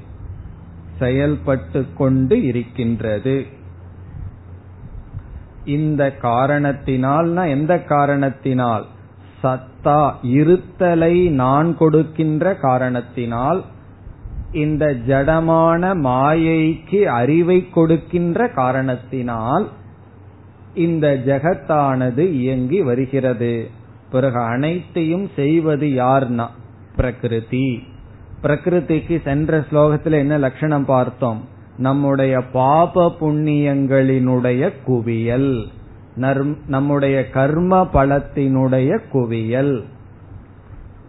செயல்பட்டு 0.99 1.85
கொண்டு 1.97 2.43
இருக்கின்றது. 2.43 3.45
இந்த 5.65 6.15
காரணத்தினால் 6.15 7.35
எந்த 7.35 7.83
காரணத்தினால்? 7.83 8.85
சத்தா 9.43 10.11
இருத்தலை 10.23 11.29
நான் 11.29 11.77
கொடுக்கின்ற 11.77 12.55
காரணத்தினால் 12.55 13.63
இந்த 14.51 14.95
ஜடமான 15.07 15.95
மாயைக்கு 15.95 17.03
அறிவை 17.03 17.69
கொடுக்கின்ற 17.69 18.47
காரணத்தினால் 18.47 19.69
இந்த 20.73 21.21
ஜெகத்தானது 21.25 22.17
இயங்கி 22.17 22.81
வருகிறது. 22.81 23.69
பிறகு 24.11 24.39
அனைத்தையும் 24.39 25.29
செய்வது 25.35 25.87
யார்னா? 25.87 26.47
பிரகிருதி. 26.95 27.83
பிரகிருதிக்கு 28.43 29.21
சென்ற 29.21 29.59
ஸ்லோகத்தில் 29.59 30.11
என்ன 30.11 30.37
லட்சணம் 30.37 30.85
பார்த்தோம்? 30.85 31.57
நம்முடைய 31.79 32.41
பாப 32.53 33.11
புண்ணியங்களினுடைய 33.21 34.71
குவியல். 34.85 35.53
நம்முடைய 36.67 37.29
கர்ம 37.29 37.87
பலத்தினுடைய 37.93 38.99
குவியல். 39.11 39.83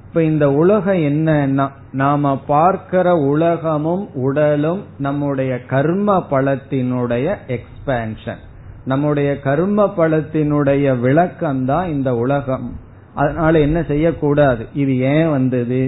இப்ப 0.09 0.23
இந்த 0.23 0.47
உலகம் 0.53 1.03
என்னன்னா 1.09 1.67
நாம 1.93 2.37
பார்க்கிற 2.47 3.17
உலகமும் 3.17 4.05
உடலும் 4.15 4.83
நம்முடைய 4.99 5.53
கர்ம 5.65 6.27
பலத்தினுடைய 6.31 7.37
எக்ஸ்பேன்ஷன் 7.49 8.41
நம்முடைய 8.85 9.41
கர்ம 9.41 9.93
பலத்தினுடைய 9.97 11.01
விளக்கம் 11.01 11.65
தான் 11.65 11.89
இந்த 11.89 12.11
உலகம். 12.15 12.69
அதனால 13.15 13.61
என்ன 13.61 13.83
செய்யக்கூடாது? 13.83 14.67
இது 14.75 14.95
ஏன் 15.01 15.31
வந்தது? 15.31 15.81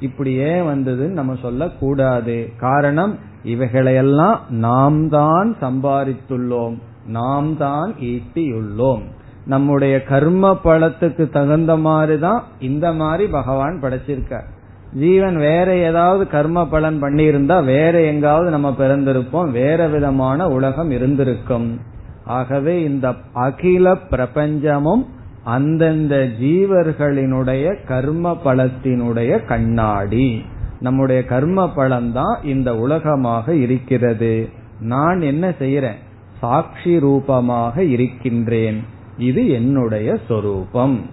இப்படி 0.00 0.32
ஏன் 0.32 0.62
வந்ததுன்னு 0.62 1.10
நம்ம 1.10 1.34
சொல்லக்கூடாது. 1.42 2.52
காரணம் 2.56 3.18
இவைகளையெல்லாம் 3.44 4.40
நாம் 4.48 5.08
தான் 5.08 5.56
சம்பாதித்துள்ளோம் 5.60 6.76
நாம் 7.06 7.56
தான் 7.56 7.94
ஈட்டியுள்ளோம். 8.00 9.02
நம்முடைய 9.46 10.02
கர்ம 10.02 10.58
பலத்துக்கு 10.64 11.28
தகுந்த 11.28 11.76
மாதிரிதான் 11.76 12.42
இந்த 12.60 12.92
மாதிரி 12.92 13.30
பகவான் 13.30 13.80
படைச்சிருக்கார் 13.82 14.48
ஜீவன் 14.92 15.36
வேற 15.36 15.76
ஏதாவது 15.76 16.26
கர்ம 16.26 16.68
பலன் 16.68 17.02
பண்ணியிருந்தா 17.02 17.64
வேற 17.64 18.00
எங்காவது 18.00 18.50
நம்ம 18.50 18.74
பிறந்திருப்போம். 18.78 19.50
வேற 19.50 19.88
விதமான 19.88 20.48
உலகம் 20.48 20.90
இருந்திருக்கும். 20.90 21.80
ஆகவே 22.24 22.82
இந்த 22.82 23.14
அகில 23.32 23.92
பிரபஞ்சமும் 23.92 25.06
அந்தந்த 25.44 26.28
ஜீவர்களினுடைய 26.40 27.86
கர்ம 27.86 28.40
பலத்தினுடைய 28.44 29.44
கண்ணாடி. 29.44 30.44
நம்முடைய 30.80 31.24
கர்ம 31.24 31.70
பலம் 31.70 32.12
தான் 32.12 32.42
இந்த 32.42 32.76
உலகமாக 32.76 33.54
இருக்கிறது. 33.54 34.48
நான் 34.80 35.20
என்ன 35.20 35.48
செய்யறேன் 35.48 35.98
சாட்சி 36.40 36.98
ரூபமாக 36.98 37.84
இருக்கின்றேன். 37.84 38.84
இது 39.18 39.48
என்னுடைய 39.48 40.18
சொரூபம். 40.28 41.06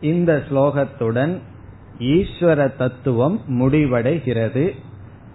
இந்த 0.00 0.42
ஸ்லோகத்துடன் 0.50 1.38
ஈஸ்வர 1.98 2.76
தத்துவம் 2.76 3.40
முடிவடைகிறது. 3.48 4.70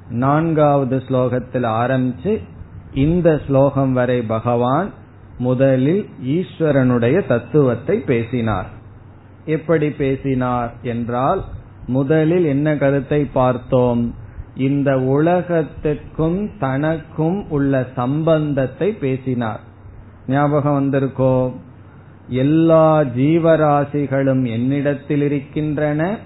நான்காவது 0.09 1.03
ஸ்லோகத்தில் 1.07 1.63
ஆரம்பிச்சு 1.63 2.41
இந்த 2.93 3.41
ஸ்லோகம் 3.47 3.93
வரை 3.93 4.21
பகவான் 4.21 4.89
முதலில் 5.37 6.09
ஈஸ்வரனுடைய 6.25 7.27
தத்துவத்தை 7.27 7.99
பேசினார். 7.99 8.69
எப்படி 9.45 9.89
பேசினார் 9.89 10.73
என்றால் 10.81 11.43
முதலில் 11.87 12.45
என்ன 12.45 12.77
கருத்தை 12.77 13.25
பார்த்தோம்? 13.25 14.15
இந்த 14.55 14.99
உலகத்திற்கும் 14.99 16.49
தனக்கும் 16.59 17.49
உள்ள 17.49 17.87
சம்பந்தத்தை 17.95 18.91
பேசினார். 18.91 19.59
ஞாபகம் 20.27 20.73
வந்திருக்கோ? 20.73 21.53
எல்லா 22.27 23.01
ஜீவராசிகளும் 23.01 24.49
என்னிடத்தில் 24.51 25.21
இருக்கின்றன. 25.21 26.17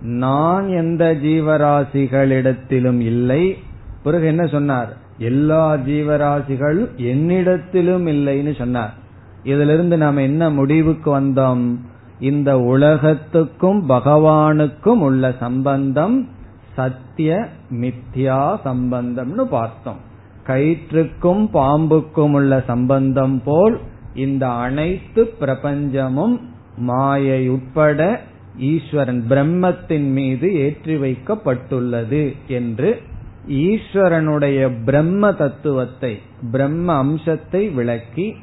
நான் 0.00 0.68
எந்த 0.68 1.16
ஜீவராசிகளிடத்திலும் 1.22 3.00
இல்லை. 3.00 3.58
பிறகு 4.02 4.26
என்ன 4.26 4.46
சொன்னார்? 4.46 4.96
எல்லா 5.18 5.74
ஜீவராசிகள் 5.74 6.78
என்னிடத்திலும் 6.96 8.06
இல்லைன்னு 8.06 8.56
சொன்னார். 8.56 8.94
இதிலிருந்து 9.42 9.96
நாம் 9.96 10.16
என்ன 10.16 10.50
முடிவுக்கு 10.50 11.20
வந்தோம்? 11.20 11.76
இந்த 12.18 12.58
உலகத்துக்கும் 12.58 13.88
பகவானுக்கும் 13.88 15.00
உள்ள 15.00 15.34
சம்பந்தம் 15.40 16.28
சத்திய 16.74 17.48
மித்யா 17.70 18.56
சம்பந்தம்னு 18.64 19.44
பார்த்தோம். 19.44 20.06
கயிற்றுக்கும் 20.46 21.48
பாம்புக்கும் 21.52 22.32
உள்ள 22.32 22.62
சம்பந்தம் 22.66 23.42
போல் 23.44 23.80
இந்த 24.14 24.48
அனைத்து 24.48 25.34
பிரபஞ்சமும் 25.40 26.40
மாயை 26.76 27.48
உட்பட 27.48 28.20
ஈஸ்வரன் 28.58 29.24
பிரம்மத்தின் 29.28 30.10
மீது 30.12 30.54
ஏற்றி 30.54 30.96
வைக்கப்பட்டுள்ளது 30.96 32.36
என்று 32.46 33.00
ஈஸ்வரனுடைய 33.48 34.84
பிரம்ம 34.84 35.32
தத்துவத்தை 35.32 36.18
பிரம்ம 36.52 36.92
அம்சத்தை 36.92 37.68
விளக்கி 37.68 38.34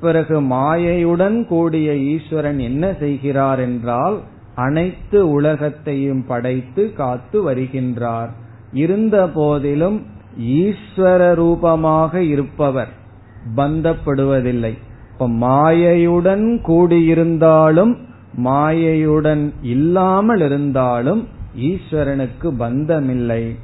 பிறகு 0.00 0.40
மாயையுடன் 0.40 1.46
கூடிய 1.46 1.94
ஈஸ்வரன் 1.94 2.58
என்ன 2.58 2.92
செய்கிறார் 2.92 3.58
என்றால் 3.58 4.20
அனைத்து 4.54 5.30
உலகத்தையும் 5.30 6.24
படைத்து 6.26 6.92
காத்து 6.92 7.50
வருகின்றார். 7.50 8.30
இருந்த 8.72 9.28
போதிலும் 9.28 9.98
ஈஸ்வர 10.38 11.34
ரூபமாக 11.34 12.22
இருப்பவர் 12.22 12.88
பந்தப்படுவதில்லை. 13.56 14.74
இப்ப 15.12 15.28
மாயையுடன் 15.28 16.46
கூடியிருந்தாலும் 16.66 17.96
மாயையுடன் 18.44 19.52
இல்லாமல் 19.62 20.40
இருந்தாலும் 20.40 21.28
ஈஸ்வரனுக்கு 21.56 22.48
பந்தமில்லை. 22.58 23.56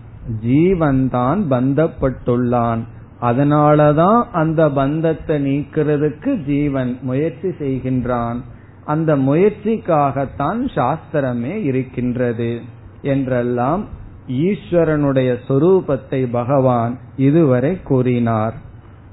ஜீவன் 0.42 1.10
தான் 1.10 1.46
பந்தப்பட்டுள்ளான். 1.50 2.78
அதனாலதான் 3.20 4.22
அந்த 4.32 4.70
பந்தத்தை 4.70 5.36
நீக்கிறதுக்கு 5.44 6.44
ஜீவன் 6.44 6.98
முயற்சி 7.02 7.48
செய்கின்றான். 7.48 8.36
அந்த 8.84 9.16
முயற்சிக்காகத்தான் 9.16 10.60
சாஸ்திரமே 10.74 11.54
இருக்கின்றது 11.64 12.60
என்றெல்லாம் 13.02 13.84
ஈஸ்வரனுடைய 14.28 15.36
சொரூபத்தை 15.48 16.28
பகவான் 16.30 16.98
இதுவரை 17.16 17.82
கூறினார். 17.82 18.54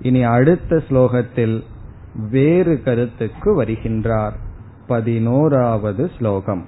இனி 0.02 0.24
அடுத்த 0.24 0.82
ஸ்லோகத்தில் 0.90 1.64
வேறு 2.32 2.82
கருத்துக்கு 2.84 3.62
வருகின்றார். 3.62 4.32
பதினோராவது 4.88 6.12
ஸ்லோகம். 6.18 6.66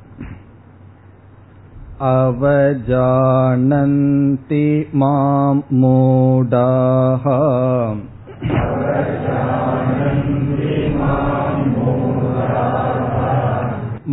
अवजानन्ति 2.08 2.90
मां 5.02 5.54
मूढाः 5.80 7.26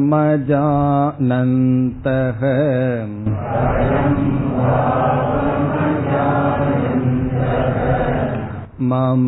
मम 8.90 9.28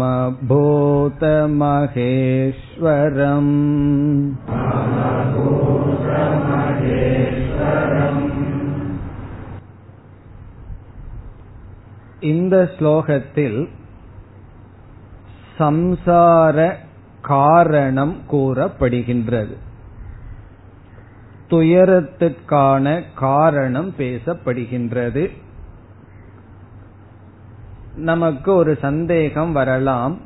भूतमहेश्वरम् 0.49 1.41
இந்த 12.32 12.56
ஸ்லோகத்தில் 12.74 13.60
சம்சார 15.58 16.58
காரணம் 17.27 18.16
கூறப்படுகின்றது. 18.33 19.57
துயரத்திற்கான 21.51 23.03
காரணம் 23.14 23.95
பேசப்படுகின்றது. 23.99 25.31
நமக்கு 27.97 28.55
ஒரு 28.55 28.79
சந்தேகம் 28.81 29.53
வரலாம். 29.53 30.20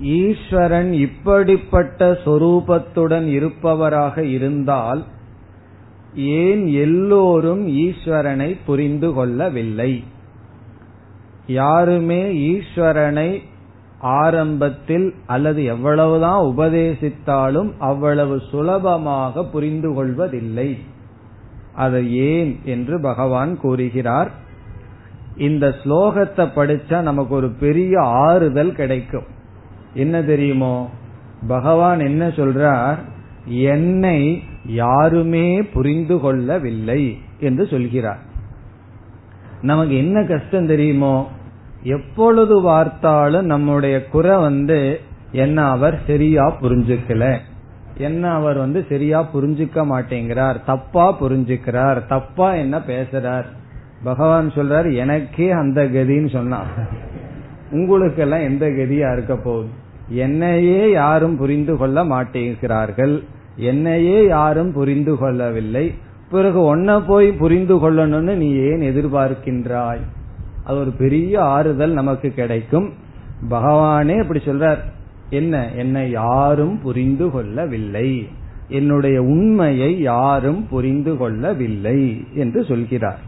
ஈஸ்வரன் 0.00 0.92
இப்படிப்பட்ட 0.92 2.18
சொரூபத்துடன் 2.24 3.26
இருப்பவராக 3.28 4.18
இருந்தால் 4.18 5.04
ஏன் 6.14 6.66
எல்லோரும் 6.66 7.68
ஈஸ்வரனை 7.68 8.58
புரிந்து 8.66 9.12
கொள்ளவில்லை? 9.12 10.04
யாருமே 11.46 12.20
ஈஸ்வரனை 12.32 13.42
ஆரம்பத்தில் 14.00 15.14
அல்லது 15.26 15.64
எவ்வளவுதான் 15.64 16.44
உபதேசித்தாலும் 16.44 17.72
அவ்வளவு 17.78 18.42
சுலபமாக 18.50 19.44
புரிந்து 19.44 19.94
கொள்வதில்லை 19.94 20.78
அது 21.74 22.12
ஏன் 22.12 22.60
என்று 22.64 23.00
பகவான் 23.00 23.58
கூறுகிறார். 23.58 24.30
இந்த 25.36 25.74
ஸ்லோகத்தை 25.84 26.48
படிச்சா 26.56 27.00
நமக்கு 27.00 27.34
ஒரு 27.34 27.48
பெரிய 27.48 28.00
ஆறுதல் 28.00 28.72
கிடைக்கும். 28.72 29.24
என்ன 29.94 30.22
தெரியுமோ? 30.22 30.90
பகவான் 31.48 32.00
என்ன 32.00 32.28
சொல்றார்? 32.28 32.98
என்னை 33.44 34.42
யாருமே 34.66 35.62
புரிந்து 35.62 36.20
கொள்ளவில்லை 36.20 37.18
என்று 37.40 37.66
சொல்கிறார். 37.66 38.18
நமக்கு 39.60 39.96
என்ன 39.96 40.24
கஷ்டம் 40.24 40.66
தெரியுமோ? 40.66 41.30
எப்பொழுது 41.82 42.62
பார்த்தாலும் 42.62 43.46
நம்முடைய 43.46 44.06
குறை 44.06 44.36
வந்து 44.36 45.00
என்ன 45.32 45.68
அவர் 45.68 46.00
சரியா 46.06 46.56
புரிஞ்சுக்கல. 46.62 47.38
என்ன 47.96 48.30
அவர் 48.30 48.56
வந்து 48.56 48.86
சரியா 48.88 49.28
புரிஞ்சுக்க 49.34 49.84
மாட்டேங்கிறார். 49.84 50.64
தப்பா 50.64 51.20
புரிஞ்சுக்கிறார். 51.20 52.06
தப்பா 52.06 52.54
என்ன 52.54 52.78
பேசுறார்? 52.78 53.44
பகவான் 54.04 54.50
சொல்றார் 54.50 54.94
எனக்கே 54.94 55.50
அந்த 55.50 55.84
கதின்னு 55.84 56.28
சொன்னான். 56.28 56.66
உங்களுக்கெல்லாம் 57.70 58.40
எந்த 58.40 58.66
கதியா 58.66 59.12
இருக்க 59.12 59.36
போகுது? 59.36 59.68
என்னையே 60.08 60.90
யாரும் 60.90 61.36
புரிந்து 61.36 61.76
கொள்ள 61.76 62.04
மாட்டேங்கிறார்கள். 62.04 63.24
என்னையே 63.56 64.26
யாரும் 64.26 64.72
புரிந்து 64.72 65.16
கொள்ளவில்லை. 65.16 65.94
பிறகு 66.30 66.76
ஒன்ன 66.76 67.02
போய் 67.06 67.32
புரிந்து 67.32 67.76
கொள்ளணும்னு 67.76 68.34
நீ 68.34 68.50
ஏன் 68.52 68.80
எதிர்பார்க்கின்றாய்? 68.80 70.00
அது 70.70 70.78
ஒரு 70.78 70.90
பெரிய 70.90 71.42
ஆறுதல் 71.42 71.92
நமக்கு 71.92 72.30
கிடைக்கும். 72.30 72.92
பகவானே 73.50 74.22
அப்படி 74.22 74.38
சொல்றார். 74.38 74.78
என்ன? 75.30 75.70
என்னை 75.70 76.10
யாரும் 76.10 76.80
புரிந்து 76.82 77.30
கொள்ளவில்லை. 77.30 78.28
என்னுடைய 78.68 79.22
உண்மையை 79.22 80.00
யாரும் 80.00 80.68
புரிந்து 80.68 81.16
கொள்ளவில்லை 81.16 82.24
என்று 82.34 82.64
சொல்கிறார். 82.64 83.18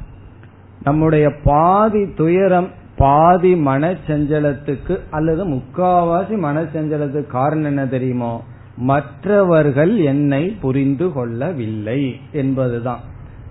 நம்முடைய 0.82 1.30
பாதி 1.44 2.12
துயரம் 2.14 2.68
பாதி 2.96 3.54
மனச்சஞ்சலத்துக்கு 3.54 4.98
அல்லது 5.10 5.48
முக்காவாசி 5.48 6.38
மனச்சஞ்சலத்துக்கு 6.38 7.26
காரணம் 7.26 7.64
என்ன 7.64 7.86
தெரியுமோ? 7.86 8.44
மற்றவர்கள் 8.76 9.96
என்னை 9.98 10.56
புரிந்து 10.60 11.12
கொள்ளவில்லை 11.12 12.16
என்பதுதான். 12.32 13.00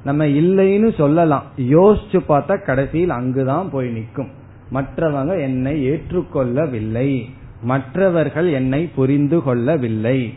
நம்ம 0.04 0.26
இல்லைன்னு 0.26 0.94
சொல்லலாம். 0.94 1.44
யோசிச்சு 1.58 2.20
பார்த்தா 2.30 2.66
கடைசியில் 2.66 3.10
அங்குதான் 3.10 3.70
போய் 3.70 3.90
நிற்கும். 3.90 4.30
மற்றவங்க 4.74 5.42
என்னை 5.42 5.90
ஏற்றுக்கொள்ளவில்லை. 5.90 7.24
மற்றவர்கள் 7.64 8.52
என்னை 8.52 8.90
புரிந்து 8.96 9.44
கொள்ளவில்லை. 9.44 10.34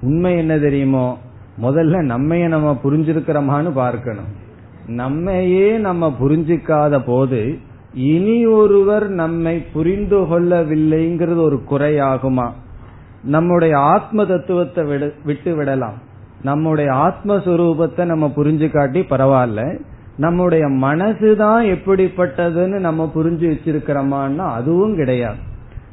உண்மை 0.00 0.36
என்ன 0.36 0.58
தெரியுமோ? 0.58 1.18
முதல்ல 1.62 1.96
நம்மைய 1.96 2.48
நம்ம 2.48 2.80
புரிஞ்சிருக்கிறோமான்னு 2.84 3.72
பார்க்கணும். 3.72 4.46
நம்மையே 4.86 5.76
நம்ம 5.76 6.16
புரிஞ்சிக்காத 6.20 7.04
போது 7.04 7.58
இனி 7.94 8.46
ஒருவர் 8.46 9.08
நம்மை 9.08 9.64
புரிந்து 9.72 10.18
கொள்ளவில்லைங்கிறது 10.18 11.36
ஒரு 11.36 11.62
குறையாகுமா? 11.70 12.50
நம்முடைய 13.22 13.78
ஆத்ம 13.78 14.26
தத்துவத்தை 14.26 14.84
விட்டு 15.24 15.56
விடலாம். 15.56 16.06
நம்முடைய 16.42 16.90
ஆத்மஸ்வரூபத்தை 16.90 18.04
நம்ம 18.04 18.32
புரிஞ்சு 18.36 18.70
காட்டி 18.70 19.00
பரவாயில்ல. 19.00 19.78
நம்முடைய 20.16 20.66
மனசுதான் 20.66 21.76
எப்படிப்பட்டதுன்னு 21.76 22.78
நம்ம 22.78 23.12
புரிஞ்சு 23.14 23.54
வச்சிருக்கிறோமான்னா 23.54 24.36
அதுவும் 24.36 24.96
கிடையாது. 24.96 25.36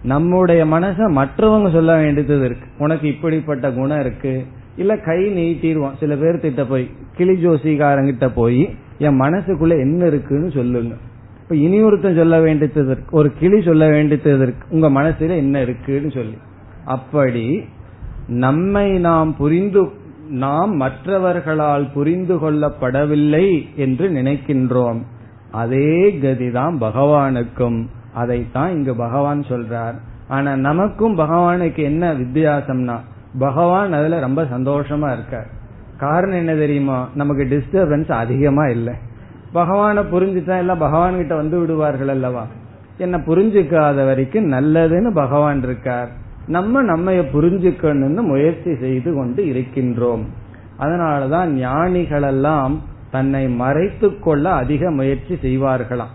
நம்முடைய 0.04 0.66
மனச 0.66 1.28
மற்றவங்க 1.28 1.72
சொல்ல 1.72 1.96
வேண்டியது 1.96 2.46
இருக்கு. 2.46 2.68
உனக்கு 2.78 3.08
இப்படிப்பட்ட 3.08 3.72
குணம் 3.72 4.00
இருக்கு. 4.00 4.46
இல்ல 4.76 4.98
கை 4.98 5.18
நீட்டிடுவான். 5.18 5.98
சில 6.00 6.16
பேர் 6.16 6.40
திட்ட 6.40 6.66
போய் 6.66 6.90
கிளி 7.16 7.46
ஜோசிகாரங்கிட்ட 7.46 8.30
போய் 8.34 8.76
என் 8.98 9.22
மனசுக்குள்ள 9.22 9.70
என்ன 9.70 10.06
இருக்குன்னு 10.06 10.52
சொல்லுங்க. 10.52 10.96
இப்ப 11.42 11.56
இனி 11.56 11.82
ஒருத்தன் 11.82 12.16
சொல்ல 12.16 12.42
வேண்டியது 12.42 12.86
இருக்கு. 12.86 13.18
ஒரு 13.18 13.32
கிளி 13.40 13.62
சொல்ல 13.62 13.90
வேண்டியது 13.90 14.38
இருக்கு. 14.38 14.68
உங்க 14.70 14.90
மனசுல 14.90 15.36
என்ன 15.36 15.62
இருக்குன்னு 15.62 16.12
சொல்லி. 16.12 16.38
அப்படி 16.86 17.66
நம்மை 18.28 19.00
நாம் 19.00 19.38
புரிந்து 19.38 20.04
நாம் 20.30 20.82
மற்றவர்களால் 20.82 21.92
புரிந்து 21.94 22.36
கொள்ளப்படவில்லை 22.36 23.76
என்று 23.76 24.10
நினைக்கின்றோம். 24.10 25.02
அதே 25.52 26.12
கதிதான் 26.12 26.78
பகவானுக்கும். 26.78 27.86
அதைத்தான் 28.14 28.72
இங்கு 28.72 28.96
பகவான் 28.96 29.42
சொல்றார். 29.42 29.94
ஆனா 30.28 30.56
நமக்கும் 30.56 31.18
பகவானுக்கு 31.18 31.78
என்ன 31.78 32.14
வித்தியாசம்னா 32.14 33.00
பகவான் 33.40 33.94
அதுல 33.94 34.20
ரொம்ப 34.20 34.44
சந்தோஷமா 34.44 35.14
இருக்கார். 35.14 35.48
காரணம் 35.98 36.36
என்ன 36.36 36.56
தெரியுமா? 36.56 37.10
நமக்கு 37.16 37.44
டிஸ்டர்பன்ஸ் 37.44 38.12
அதிகமா 38.12 38.66
இல்லை. 38.66 38.94
பகவானை 39.54 40.04
புரிஞ்சுட்டா 40.04 40.58
எல்லாம் 40.58 40.78
பகவான் 40.78 41.16
கிட்ட 41.16 41.36
வந்து 41.36 41.60
விடுவார்கள் 41.60 42.08
அல்லவா? 42.08 42.46
என்ன 42.98 43.18
புரிஞ்சுக்காத 43.18 44.06
வரைக்கும் 44.06 44.52
நல்லதுன்னு 44.52 45.14
பகவான் 45.14 45.64
இருக்கார். 45.64 46.10
நம்ம 46.48 46.84
நம்மைய 46.84 47.24
புரிஞ்சுக்கணும்னு 47.34 48.22
முயற்சி 48.22 48.76
செய்து 48.76 49.16
கொண்டு 49.16 49.44
இருக்கின்றோம். 49.44 50.24
அதனாலதான் 50.80 51.50
ஞானிகளெல்லாம் 51.64 52.78
தன்னை 53.12 53.48
மறைத்து 53.48 54.20
கொள்ள 54.20 54.52
அதிக 54.52 54.92
முயற்சி 54.92 55.34
செய்வார்களாம். 55.34 56.14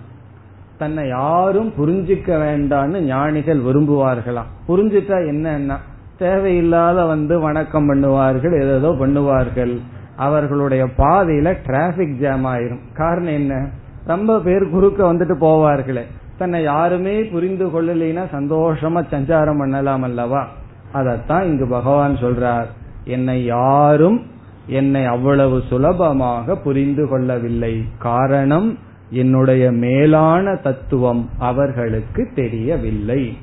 தன்னை 0.78 1.08
யாரும் 1.08 1.72
புரிஞ்சுக்க 1.78 2.36
வேண்டான்னு 2.36 3.00
ஞானிகள் 3.00 3.58
விரும்புவார்களாம். 3.58 4.50
புரிஞ்சுட்டா 4.68 5.16
என்னன்னா 5.32 5.76
தேவையில்லாத 6.18 7.04
வந்து 7.04 7.40
வணக்கம் 7.40 7.94
பண்ணுவார்கள் 7.94 8.76
ஏதோ 8.76 8.90
பண்ணுவார்கள். 8.90 9.80
அவர்களுடைய 10.16 10.88
பாதையில 10.98 11.56
டிராபிக் 11.64 12.18
ஜாம் 12.20 12.46
ஆயிரும். 12.46 12.80
காரணம் 12.94 13.32
என்ன? 13.32 13.68
ரொம்ப 14.04 14.40
பேர் 14.40 14.68
குறுக்க 14.68 15.12
வந்துட்டு 15.12 15.34
போவார்களே. 15.40 16.02
தன்னை 16.40 16.62
யாருமே 16.62 17.24
புரிந்து 17.24 17.66
கொள்ளலைன்னா 17.66 18.24
சந்தோஷமா 18.32 19.04
சஞ்சாரம் 19.10 19.58
பண்ணலாம் 19.58 20.02
அல்லவா? 20.02 20.48
அதத்தான் 20.94 21.44
இங்கு 21.44 21.66
பகவான் 21.68 22.16
சொல்றார். 22.16 22.64
என்னை 23.04 23.44
யாரும் 23.44 24.22
என்னை 24.66 25.04
அவ்வளவு 25.04 25.62
சுலபமாக 25.68 26.56
புரிந்து 26.56 27.08
கொள்ளவில்லை. 27.08 27.84
காரணம் 27.98 28.78
என்னுடைய 29.10 29.70
மேலான 29.70 30.54
தத்துவம் 30.54 31.28
அவர்களுக்கு 31.38 32.30
தெரியவில்லை. 32.34 33.36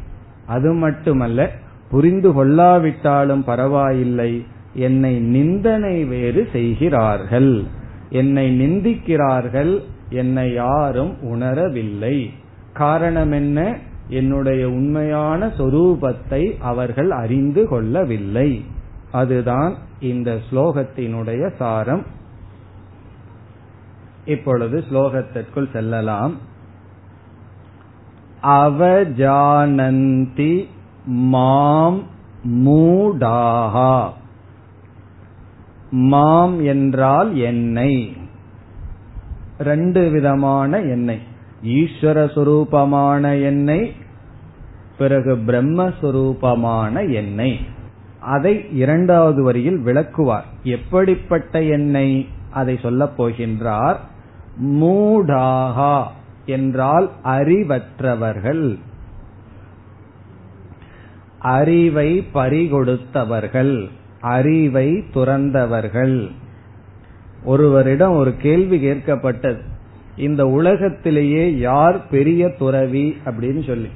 அது 0.46 0.74
மட்டுமல்ல 0.74 1.50
புரிந்து 1.90 2.30
கொள்ளாவிட்டாலும் 2.32 3.44
பரவாயில்லை. 3.44 4.46
என்னை 4.74 5.20
நிந்தனை 5.20 6.04
வேறு 6.04 6.48
செய்கிறார்கள். 6.52 7.64
என்னை 8.10 8.62
நிந்திக்கிறார்கள். 8.62 9.82
என்னை 10.10 10.54
யாரும் 10.54 11.14
உணரவில்லை. 11.22 12.30
காரணம் 12.78 13.32
என்ன 13.32 13.78
என்னுடைய 14.08 14.68
உண்மையான 14.68 15.48
சொரூபத்தை 15.48 16.58
அவர்கள் 16.58 17.12
அறிந்து 17.12 17.68
கொள்ளவில்லை. 17.68 18.66
அதுதான் 19.12 19.76
இந்த 20.00 20.40
ஸ்லோகத்தினுடைய 20.50 21.56
சாரம். 21.56 22.06
இப்பொழுது 24.26 24.84
ஸ்லோகத்திற்குள் 24.90 25.72
செல்லலாம். 25.72 26.38
அவஜானந்தி 28.44 30.66
மாம் 31.06 32.04
மூடாகா 32.48 34.08
மாம் 35.90 36.66
என்றால் 36.66 37.38
என்னை 37.38 38.18
ரெண்டு 39.60 40.10
விதமான 40.10 40.80
எண்ணெய். 40.80 41.27
ஈஸ்வர 41.64 42.26
சுரூபமான 42.36 43.42
எண்ணெய் 43.42 43.96
பிறகு 44.98 45.36
பிரம்மஸ்வரூபமான 45.36 47.14
என்னை. 47.14 47.60
அதை 48.20 48.66
இரண்டாவது 48.72 49.44
வரியில் 49.44 49.78
விளக்குவார். 49.78 50.44
எப்படிப்பட்ட 50.64 51.64
என்னை 51.64 52.28
அதை 52.52 52.80
சொல்லப் 52.82 53.24
போகின்றார்? 53.24 53.96
மூடாகா 54.64 56.04
என்றால் 56.46 57.12
அறிவற்றவர்கள். 57.24 58.80
அறிவை 61.40 62.28
பறிகொடுத்தவர்கள். 62.34 63.90
அறிவை 64.20 65.04
துறந்தவர்கள். 65.14 66.32
ஒருவரிடம் 67.44 68.16
ஒரு 68.16 68.38
கேள்வி 68.38 68.86
கேட்கப்பட்டது. 68.86 69.62
இந்த 70.18 70.48
உலகத்திலேயே 70.48 71.58
யார் 71.58 72.08
பெரிய 72.08 72.50
துறவி 72.50 73.18
அப்படின்னு 73.26 73.68
சொல்லி. 73.68 73.88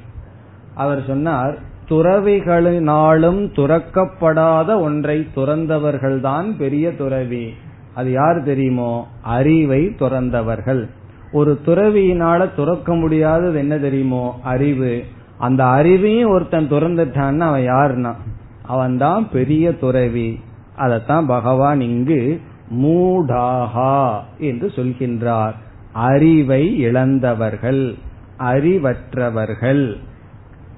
அவர் 0.74 1.04
சொன்னார் 1.06 1.58
துறவிகளினாலும் 1.88 3.52
துறக்கப்படாத 3.52 4.80
ஒன்றை 4.80 5.26
துறந்தவர்கள்தான் 5.36 6.56
பெரிய 6.56 6.96
துறவி. 6.96 7.54
அது 7.94 8.10
யார் 8.10 8.42
தெரியுமோ? 8.42 9.06
அறிவை 9.22 9.86
துறந்தவர்கள். 9.86 10.88
ஒரு 11.32 11.58
துறவியினால 11.66 12.54
துறக்க 12.54 12.94
முடியாதது 12.94 13.58
என்ன 13.58 13.78
தெரியுமோ? 13.78 14.40
அறிவு. 14.42 15.04
அந்த 15.38 15.64
அறிவையும் 15.64 16.28
ஒருத்தன் 16.28 16.70
துறந்துட்டான்னு 16.70 17.38
அவன் 17.38 17.66
யாருன்னா? 17.66 18.14
அவன் 18.62 18.98
தான் 18.98 19.30
பெரிய 19.30 19.76
துறவி. 19.76 20.40
அதத்தான் 20.76 21.26
பகவான் 21.26 21.80
இங்கு 21.80 22.40
மூடாகா 22.82 24.12
என்று 24.38 24.72
சொல்கின்றார். 24.76 25.54
அறிவை 25.92 26.78
இழந்தவர்கள் 26.78 27.94
அறிவற்றவர்கள். 28.38 29.96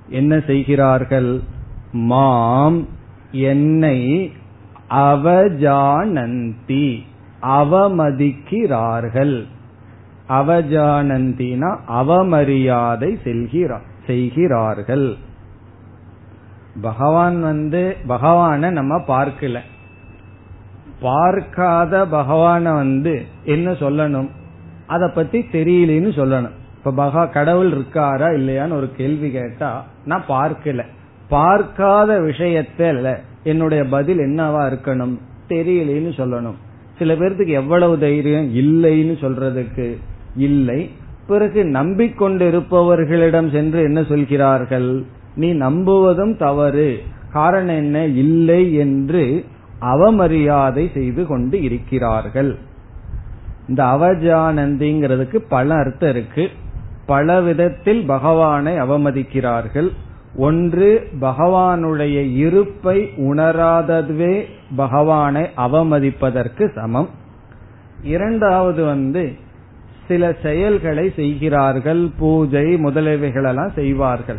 என்ன 0.08 0.40
செய்கிறார்கள்? 0.40 1.40
மாம் 1.92 2.88
என்னை 3.30 4.32
அவஜானந்தி 4.90 6.98
அவமதிக்கிறார்கள். 7.42 9.44
அவஜானந்தினா 10.28 11.78
அவமரியாதை 11.88 13.18
செய்கிறார்கள். 14.06 15.16
பகவான் 16.82 17.42
வந்து 17.42 17.96
பகவான 18.08 18.70
நம்ம 18.70 18.96
பார்க்கல. 18.96 19.58
பார்க்காத 21.00 22.06
பகவான 22.06 22.62
வந்து 22.62 23.26
என்ன 23.44 23.70
சொல்லணும்? 23.70 24.28
அத 24.86 25.08
பத்தி 25.08 25.38
தெரியலன்னு 25.52 26.08
சொல்லணும். 26.08 26.50
இப்ப 26.84 27.06
பகா 27.06 27.32
கடவுள் 27.32 27.70
இருக்காரா 27.70 28.26
இல்லையான்னு 28.38 28.76
ஒரு 28.76 28.90
கேள்வி 28.96 29.30
கேட்டா 29.30 29.86
நான் 30.04 30.24
பார்க்கல. 30.28 30.84
பார்க்காத 31.28 32.20
விஷயத்துல 32.20 33.16
என்னுடைய 33.44 33.84
பதில் 33.84 34.18
என்னவா 34.18 34.72
இருக்கணும்? 34.72 35.18
தெரியலன்னு 35.48 36.12
சொல்லணும். 36.16 36.54
சில 36.98 37.14
பேர்த்துக்கு 37.14 37.46
எவ்வளவு 37.46 37.98
தைரியம்? 37.98 38.54
இல்லைன்னு 38.54 39.16
சொல்றதுக்கு 39.20 39.96
இல்லை. 40.36 40.90
பிறகு 41.26 41.64
நம்பிக்கொண்டு 41.64 42.50
இருப்பவர்களிடம் 42.50 43.52
சென்று 43.52 43.82
என்ன 43.82 44.04
சொல்கிறார்கள்? 44.04 45.04
நீ 45.36 45.52
நம்புவதும் 45.54 46.36
தவறு. 46.36 47.02
காரணம் 47.32 47.76
என்ன? 47.76 48.04
இல்லை 48.04 48.74
என்று 48.74 49.44
அவமரியாதை 49.80 50.92
செய்து 50.92 51.26
கொண்டு 51.26 51.62
இருக்கிறார்கள். 51.62 52.56
இந்த 53.68 53.84
அவஜானந்திங்கிறதுக்கு 53.84 55.36
பல 55.48 55.74
அர்த்தம் 55.74 56.10
இருக்கு. 56.10 56.50
பல 57.06 57.40
விதத்தில் 57.40 58.04
பகவானை 58.06 58.74
அவமதிக்கிறார்கள். 58.80 59.88
ஒன்று 60.36 61.08
பகவானுடைய 61.20 62.36
இருப்பை 62.36 63.10
உணராததுவே 63.16 64.44
பகவானை 64.76 65.42
அவமதிப்பதற்கு 65.56 66.72
சமம். 66.74 67.08
இரண்டாவது 68.02 68.84
வந்து 68.84 69.32
சில 70.08 70.34
செயல்களை 70.42 71.12
செய்கிறார்கள் 71.16 72.10
பூஜை 72.18 72.74
முதலியவைகளெல்லாம் 72.74 73.72
செய்வார்கள். 73.74 74.38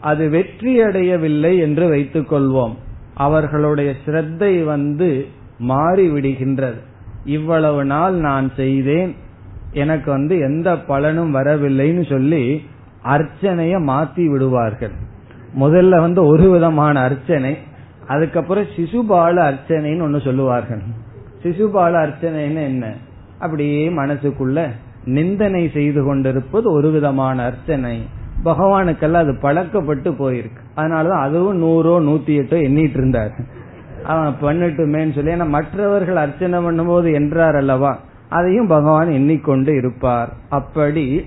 அது 0.00 0.28
வெற்றி 0.28 0.82
அடையவில்லை 0.82 1.58
என்று 1.58 1.94
வைத்துக்கொள்வோம். 1.94 2.74
அவர்களுடைய 3.14 3.94
சிரத்தை 4.04 4.62
வந்து 4.62 5.26
மாறிவிடுகின்றது. 5.68 6.80
இவ்வளவு 7.24 7.84
நாள் 7.84 8.14
நான் 8.14 8.50
செய்தேன். 8.56 9.14
எனக்கு 9.72 10.10
வந்து 10.10 10.38
எந்த 10.38 10.78
பலனும் 10.78 11.34
வரவில்லைன்னு 11.34 12.08
சொல்லி 12.08 12.62
அர்ச்சனைய 13.04 13.78
மாத்தி 13.78 14.26
விடுவார்கள். 14.26 14.90
முதல்ல 15.60 16.00
வந்து 16.00 16.24
ஒரு 16.24 16.50
விதமான 16.50 17.00
அர்ச்சனை 17.00 17.58
அதுக்கப்புறம் 18.06 18.64
சிசுபால 18.64 19.54
அர்ச்சனைன்னு 19.54 20.02
ஒன்னு 20.02 20.20
சொல்லுவார்கள். 20.20 20.82
சிசுபால 21.42 22.08
அர்ச்சனைன்னு 22.08 22.62
என்ன? 22.62 22.92
அப்படியே 23.38 23.88
மனசுக்குள்ள 23.88 24.68
நிந்தனை 25.04 25.70
செய்து 25.72 26.04
கொண்டிருப்பது 26.04 26.72
ஒரு 26.72 26.90
விதமான 26.90 27.44
அர்ச்சனை. 27.44 28.02
பகவானுக்கெல்லாம் 28.44 29.12
அது 29.12 29.32
பழக்கப்பட்டு 29.32 30.10
போயிருக்கு. 30.10 30.60
அதனாலதான் 30.76 31.20
அதுவும் 31.20 31.62
நூறோ 31.62 32.08
நூத்தி 32.08 32.30
எட்டோ 32.30 32.56
எண்ணிட்டு 32.56 32.96
இருந்தார். 32.96 33.30
அவன் 34.04 34.34
பண்ணட்டுமேன்னு 34.42 35.14
சொல்லி 35.14 35.32
ஏன்னா 35.32 35.48
மற்றவர்கள் 35.48 36.16
அர்ச்சனை 36.16 36.64
பண்ணும்போது 36.64 37.12
என்றார் 37.12 37.56
அல்லவா? 37.56 37.98
அதையும் 38.28 38.66
பகவான் 38.66 39.10
எண்ணிக்கொண்டு 39.10 39.76
இருப்பார். 39.76 40.32
அப்படி 40.48 41.24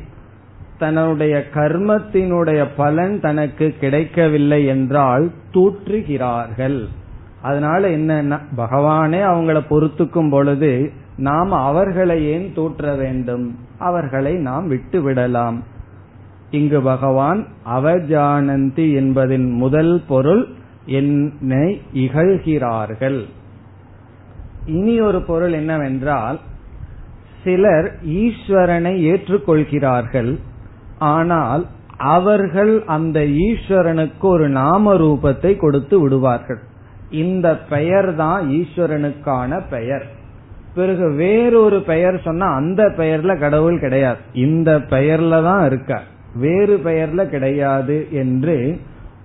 தன்னுடைய 0.77 1.43
கர்மத்தினுடைய 1.53 2.67
பலன் 2.75 3.19
தனக்கு 3.19 3.73
கிடைக்கவில்லை 3.79 4.65
என்றால் 4.65 5.31
தூற்றுகிறார்கள். 5.53 6.85
அதனால 7.41 7.89
என்னன்னா 7.89 8.39
பகவானே 8.57 9.19
அவங்கள 9.23 9.61
பொறுத்துக்கும் 9.69 10.29
பொழுது 10.29 10.91
நாம் 11.17 11.51
அவர்களை 11.51 12.25
ஏன் 12.25 12.51
தூற்ற 12.55 12.95
வேண்டும்? 12.95 13.57
அவர்களை 13.77 14.33
நாம் 14.33 14.67
விட்டு 14.67 15.01
விடலாம். 15.01 15.63
இங்கு 16.51 16.81
பகவான் 16.81 17.45
அவஜானந்தி 17.75 18.93
என்பதின் 18.93 19.51
முதல் 19.51 20.01
பொருள் 20.07 20.47
என்னை 20.99 21.65
இகழ்கிறார்கள். 22.03 23.19
இனி 24.77 24.95
ஒரு 25.01 25.19
பொருள் 25.21 25.53
என்னவென்றால் 25.53 26.39
சிலர் 27.43 27.87
ஈஸ்வரனை 28.21 28.93
ஏற்றுக்கொள்கிறார்கள். 29.11 30.31
ஆனால் 31.13 31.63
அவர்கள் 32.13 32.73
அந்த 32.95 33.19
ஈஸ்வரனுக்கு 33.47 34.27
ஒரு 34.35 34.47
நாம 34.59 34.93
ரூபத்தை 34.95 35.51
கொடுத்து 35.57 35.95
விடுவார்கள். 36.01 36.61
இந்த 37.23 37.47
பெயர் 37.73 38.09
தான் 38.15 38.41
ஈஸ்வரனுக்கான 38.59 39.61
பெயர். 39.69 40.05
பிறகு 40.75 41.07
வேறொரு 41.15 41.79
பெயர் 41.81 42.17
சொன்னா 42.23 42.47
அந்த 42.59 42.81
பெயர்ல 42.99 43.31
கடவுள் 43.39 43.79
கிடையாது. 43.79 44.21
இந்த 44.45 44.71
பெயர்ல 44.93 45.43
தான் 45.43 45.63
இருக்க 45.65 46.01
வேறு 46.35 46.75
பெயர்ல 46.85 47.21
கிடையாது 47.29 47.97
என்று 48.21 48.55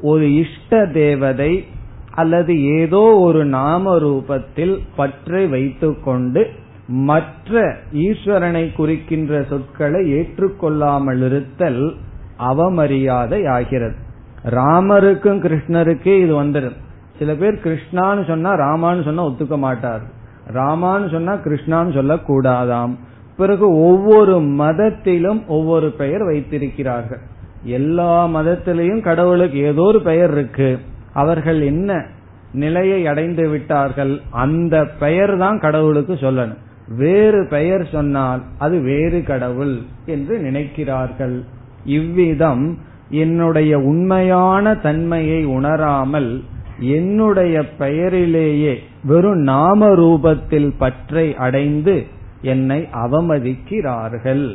ஒரு 0.00 0.34
இஷ்ட 0.34 0.86
தேவதை 0.86 1.64
அல்லது 2.10 2.64
ஏதோ 2.64 3.00
ஒரு 3.00 3.44
நாம 3.44 3.98
ரூபத்தில் 3.98 4.78
பற்றை 4.96 5.46
வைத்துக்கொண்டு 5.46 6.50
மற்ற 6.88 7.76
ஈஸ்வரனை 7.92 8.72
குறிக்கின்ற 8.72 9.44
சொற்களை 9.48 10.12
ஏற்றுக்கொள்ளாமல் 10.12 11.26
இருத்தல் 11.26 11.94
அவமரியாதை 12.38 13.48
ஆகிறது. 13.48 13.94
ராமருக்கும் 14.44 15.40
கிருஷ்ணருக்கே 15.40 16.20
இது 16.20 16.42
வந்துடும். 16.42 16.76
சில 17.18 17.34
பேர் 17.34 17.54
கிருஷ்ணான்னு 17.54 18.26
சொன்னா 18.26 18.54
ராமான்னு 18.54 19.04
சொன்னா 19.04 19.26
ஒத்துக்க 19.26 19.58
மாட்டார். 19.58 20.00
ராமான்னு 20.54 21.10
சொன்னா 21.10 21.34
கிருஷ்ணான்னு 21.34 21.96
சொல்லக்கூடாதாம். 21.96 22.96
பிறகு 23.36 23.78
ஒவ்வொரு 23.78 24.40
மதத்திலும் 24.40 25.48
ஒவ்வொரு 25.48 25.90
பெயர் 25.90 26.24
வைத்திருக்கிறார்கள். 26.24 27.20
எல்லா 27.78 28.26
மதத்திலையும் 28.26 29.00
கடவுளுக்கு 29.00 29.58
ஏதோ 29.58 29.82
ஒரு 29.82 30.00
பெயர் 30.02 30.32
இருக்கு. 30.32 30.78
அவர்கள் 31.12 31.60
என்ன 31.60 31.90
நிலையை 32.52 33.06
அடைந்து 33.06 33.48
விட்டார்கள் 33.48 34.20
அந்த 34.30 34.84
பெயர் 34.84 35.38
தான் 35.38 35.58
கடவுளுக்கு 35.58 36.14
சொல்லணும். 36.14 36.60
வேறு 36.98 37.46
பெயர் 37.50 37.84
சொன்னால் 37.92 38.42
அது 38.58 38.76
வேறு 38.80 39.22
கடவுள் 39.22 39.76
என்று 40.06 40.34
நினைக்கிறார்கள். 40.38 41.36
இவ்விதம் 41.84 42.78
என்னுடைய 43.10 43.72
உண்மையான 43.78 44.74
தன்மையை 44.74 45.40
உணராமல் 45.44 46.30
என்னுடைய 46.80 47.56
பெயரிலேயே 47.78 48.74
வெறும் 49.04 49.42
நாம 49.42 49.88
ரூபத்தில் 49.94 50.70
பற்றை 50.78 51.26
அடைந்து 51.36 51.94
என்னை 52.42 52.88
அவமதிக்கிறார்கள். 53.04 54.46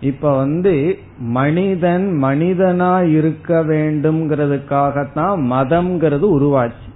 இப்ப 0.00 0.36
வந்து 0.36 0.98
மனிதன் 1.18 2.18
மனிதனா 2.22 3.10
இருக்க 3.10 3.60
வேண்டும்ங்கிறதுக்காகத்தான் 3.60 5.40
மதம்ங்கிறது 5.50 6.26
உருவாச்சு. 6.36 6.86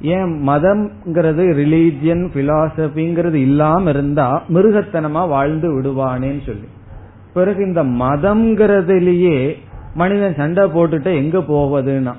ஏன் 0.00 0.48
மதம்ங்கிறது 0.48 1.44
ரிலீஜியன் 1.60 2.24
பிலாசபிங்கிறது 2.34 3.32
இல்லாம 3.32 3.90
இருந்தா 3.90 4.42
மிருகத்தனமா 4.48 5.28
வாழ்ந்து 5.28 5.80
விடுவானேன்னு 5.80 6.46
சொல்லி. 6.46 6.68
பிறகு 7.34 7.66
இந்த 7.66 7.84
மதம்ங்கிறதுலயே 7.84 9.56
மனிதன் 9.94 10.34
சண்டை 10.34 10.64
போட்டுட்டு 10.64 11.14
எங்க 11.14 11.38
போவதுன்னா 11.38 12.12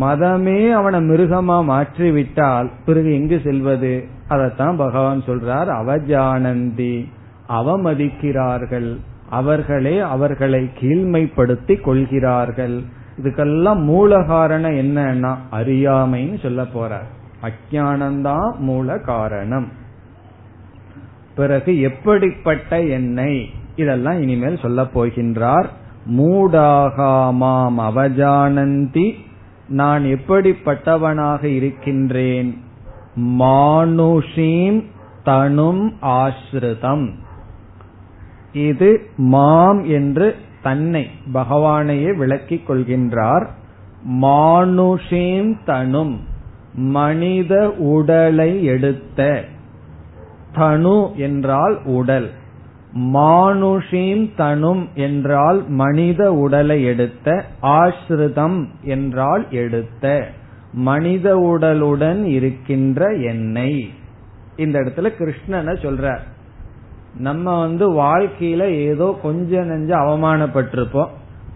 மதமே 0.00 0.70
அவனை 0.70 1.00
மிருகமா 1.00 1.64
மாற்றி 1.64 2.10
விட்டால் 2.10 2.70
பிறகு 2.86 3.14
எங்கு 3.14 3.40
செல்வது? 3.44 4.04
அதத்தான் 4.28 4.76
பகவான் 4.76 5.22
சொல்றார் 5.26 5.68
அவஜானந்தி 5.80 7.04
அவமதிக்கிறார்கள். 7.48 8.96
அவர்களே 9.30 9.98
அவர்களை 9.98 10.70
கீழ்மைப்படுத்தி 10.80 11.80
கொள்கிறார்கள். 11.80 12.80
இதுக்கெல்லாம் 13.22 13.82
மூல 13.82 14.24
காரணம் 14.24 14.70
என்னன்னா 14.70 15.36
அறியாமைன்னு 15.52 16.42
சொல்ல 16.42 16.62
போறார். 16.62 17.14
அஜானந்தான் 17.42 18.56
மூல 18.58 18.98
காரணம். 18.98 19.68
பிறகு 21.36 21.80
எப்படிப்பட்ட 21.80 22.82
எண்ணெய் 22.82 23.50
இதெல்லாம் 23.76 24.22
இனிமேல் 24.22 24.58
சொல்ல 24.58 24.82
போகின்றார். 24.82 25.66
மூடாகாமாம் 26.16 27.78
அவஜானந்தி. 27.78 29.12
நான் 29.68 30.04
எப்படிப்பட்டவனாக 30.04 31.44
இருக்கின்றேன்? 31.44 32.64
மானுஷீம் 33.20 34.84
தனும் 35.24 35.96
ஆசிரிதம் 36.00 37.24
இது 38.56 39.06
மாம் 39.16 39.84
என்று 39.84 40.36
தன்னை 40.62 41.10
பகவானையே 41.34 42.16
விளக்கிக் 42.16 42.70
கொள்கின்றார். 42.70 43.46
மானுஷேம் 44.10 45.56
தனும் 45.64 46.20
மனித 46.74 47.70
உடலை 47.70 48.64
எடுத்த. 48.64 49.44
தனு 50.54 51.14
என்றால் 51.16 51.84
உடல். 51.84 52.30
மானுஷீம் 52.98 54.34
தனும் 54.36 54.88
என்றால் 54.94 55.68
மனித 55.68 56.32
உடலை 56.32 56.84
எடுத்த. 56.84 57.44
ஆசிரிதம் 57.62 58.66
என்றால் 58.82 59.46
எடுத்த. 59.50 60.28
மனித 60.72 61.36
உடலுடன் 61.36 62.24
இருக்கின்ற 62.24 63.12
என்னை. 63.12 63.88
இந்த 64.56 64.80
இடத்துல 64.80 65.10
கிருஷ்ணனை 65.18 65.74
சொல்றார். 65.84 66.20
நம்ம 67.18 67.60
வந்து 67.60 67.90
வாழ்க்கையில 67.92 68.68
ஏதோ 68.68 69.18
கொஞ்ச 69.22 69.62
நெஞ்ச 69.62 69.96
அவமானப்பட்டிருப்போம். 69.96 71.08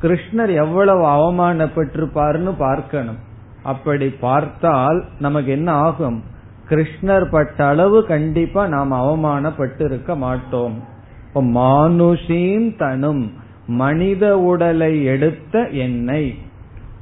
கிருஷ்ணர் 0.03 0.55
எவ்வளவு 0.55 1.05
அவமானப்பட்டிருப்பாருன்னு 1.05 2.55
பார்க்கணும். 2.59 3.17
அப்படி 3.63 4.09
பார்த்தால் 4.09 5.05
நமக்கு 5.19 5.51
என்ன 5.51 5.73
ஆகும்? 5.73 6.23
கிருஷ்ணர் 6.69 7.25
பட்ட 7.31 7.67
அளவு 7.67 8.07
கண்டிப்பா 8.07 8.67
நாம் 8.67 8.93
அவமானப்பட்டு 8.93 9.85
இருக்க 9.85 10.17
மாட்டோம். 10.17 10.83
இப்ப 11.27 11.43
மானுஷீம் 11.43 12.77
தனும் 12.77 13.33
மனித 13.67 14.39
உடலை 14.39 15.05
எடுத்த 15.05 15.69
என்னை. 15.69 16.35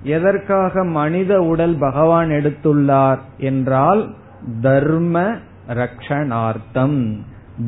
எதற்காக 0.03 0.85
மனித 0.85 1.41
உடல் 1.41 1.77
பகவான் 1.79 2.29
எடுத்துள்ளார் 2.29 3.19
என்றால் 3.39 4.15
தர்ம 4.61 5.33
ரக்ஷணார்த்தம். 5.69 7.17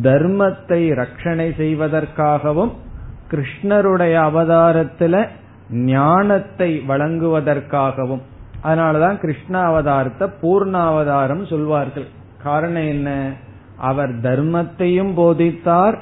தர்மத்தை 0.02 0.80
ரட்சணை 0.94 1.48
செய்வதற்காகவும் 1.56 2.72
கிருஷ்ணருடைய 3.30 4.14
அவதாரத்துல 4.30 5.26
ஞானத்தை 5.70 6.82
வழங்குவதற்காகவும். 6.88 8.20
அதனாலதான் 8.64 9.18
கிருஷ்ண 9.18 9.70
அவதாரத்தை 9.70 10.30
பூர்ண 10.42 10.72
அவதாரம் 10.72 11.46
சொல்வார்கள். 11.46 12.06
காரணம் 12.42 12.86
என்ன? 12.86 13.32
அவர் 13.76 14.20
தர்மத்தையும் 14.20 15.12
போதித்தார் 15.16 15.98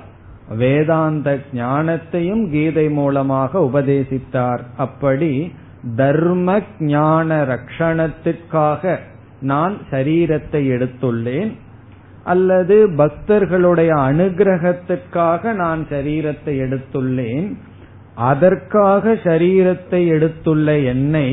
வேதாந்த 0.56 1.38
ஞானத்தையும் 1.52 2.50
கீதை 2.50 2.90
மூலமாக 2.90 3.58
உபதேசித்தார். 3.58 4.60
அப்படி 4.76 5.52
தர்ம 5.96 6.60
ஞான 6.78 7.44
ரக்ஷணத்திற்காக 7.44 8.98
நான் 9.40 9.76
சரீரத்தை 9.90 10.62
எடுத்துள்ளேன். 10.68 11.52
அல்லது 12.30 12.76
பக்தர்களுடைய 13.00 13.90
அனுகிரகத்திற்காக 14.08 15.52
நான் 15.62 15.82
சரீரத்தை 15.90 16.54
எடுத்துள்ளேன் 16.66 17.48
அதற்காக 18.28 19.12
சரீரத்தை 19.24 20.00
எடுத்துள்ள 20.14 20.68
என்னை 20.84 21.28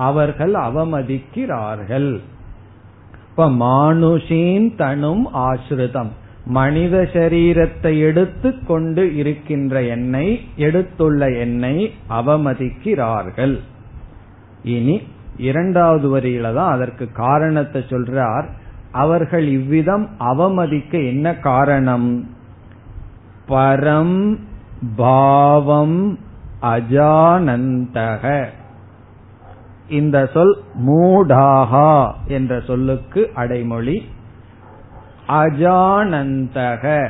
அவர்கள் 0.00 0.54
அவமதிக்கிறார்கள். 0.68 2.12
இப்ப 3.28 3.48
மானுஷீன் 3.62 4.68
தனும் 4.76 5.24
ஆசிரிதம் 5.44 6.12
மனித 6.56 6.96
சரீரத்தை 7.14 7.92
எடுத்து 8.08 8.50
கொண்டு 8.66 9.02
இருக்கின்ற 9.16 9.82
என்னை 9.94 10.26
எடுத்துள்ள 10.66 11.20
என்னை 11.44 11.74
அவமதிக்கிறார்கள். 12.18 13.56
இனி 14.76 14.96
இரண்டாவது 15.48 16.08
வரியில 16.14 16.46
தான் 16.54 16.72
அதற்கு 16.76 17.04
காரணத்தை 17.24 17.80
சொல்றார். 17.92 18.48
அவர்கள் 18.92 19.46
இவ்விதம் 19.46 20.08
அவமதிக்க 20.20 21.06
என்ன 21.06 21.34
காரணம்? 21.34 22.28
பரம் 23.48 24.38
பாவம் 24.96 26.18
அஜானந்தக. 26.62 28.44
இந்த 29.88 30.30
சொல் 30.32 30.62
மூடாகா 30.86 32.12
என்ற 32.26 32.60
சொல்லுக்கு 32.60 33.30
அடைமொழி. 33.34 34.08
அஜானந்தக 35.28 37.08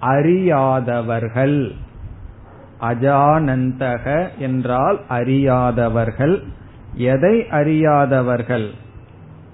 அறியாதவர்கள். 0.00 1.74
அஜானந்தக 2.80 4.28
என்றால் 4.38 5.00
அறியாதவர்கள். 5.08 6.42
எதை 6.94 7.48
அறியாதவர்கள்? 7.48 8.70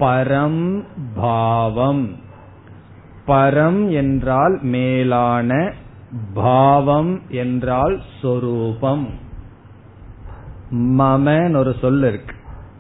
பரம் 0.01 0.85
பாவம். 1.15 2.17
பரம் 3.27 3.91
என்றால் 3.91 4.59
மேலான 4.63 5.73
பாவம் 6.35 7.21
என்றால் 7.29 8.01
சொரூபம். 8.23 9.09
மமன் 10.73 11.57
ஒரு 11.57 11.75
சொல் 11.81 12.03
இருக்கு. 12.03 12.35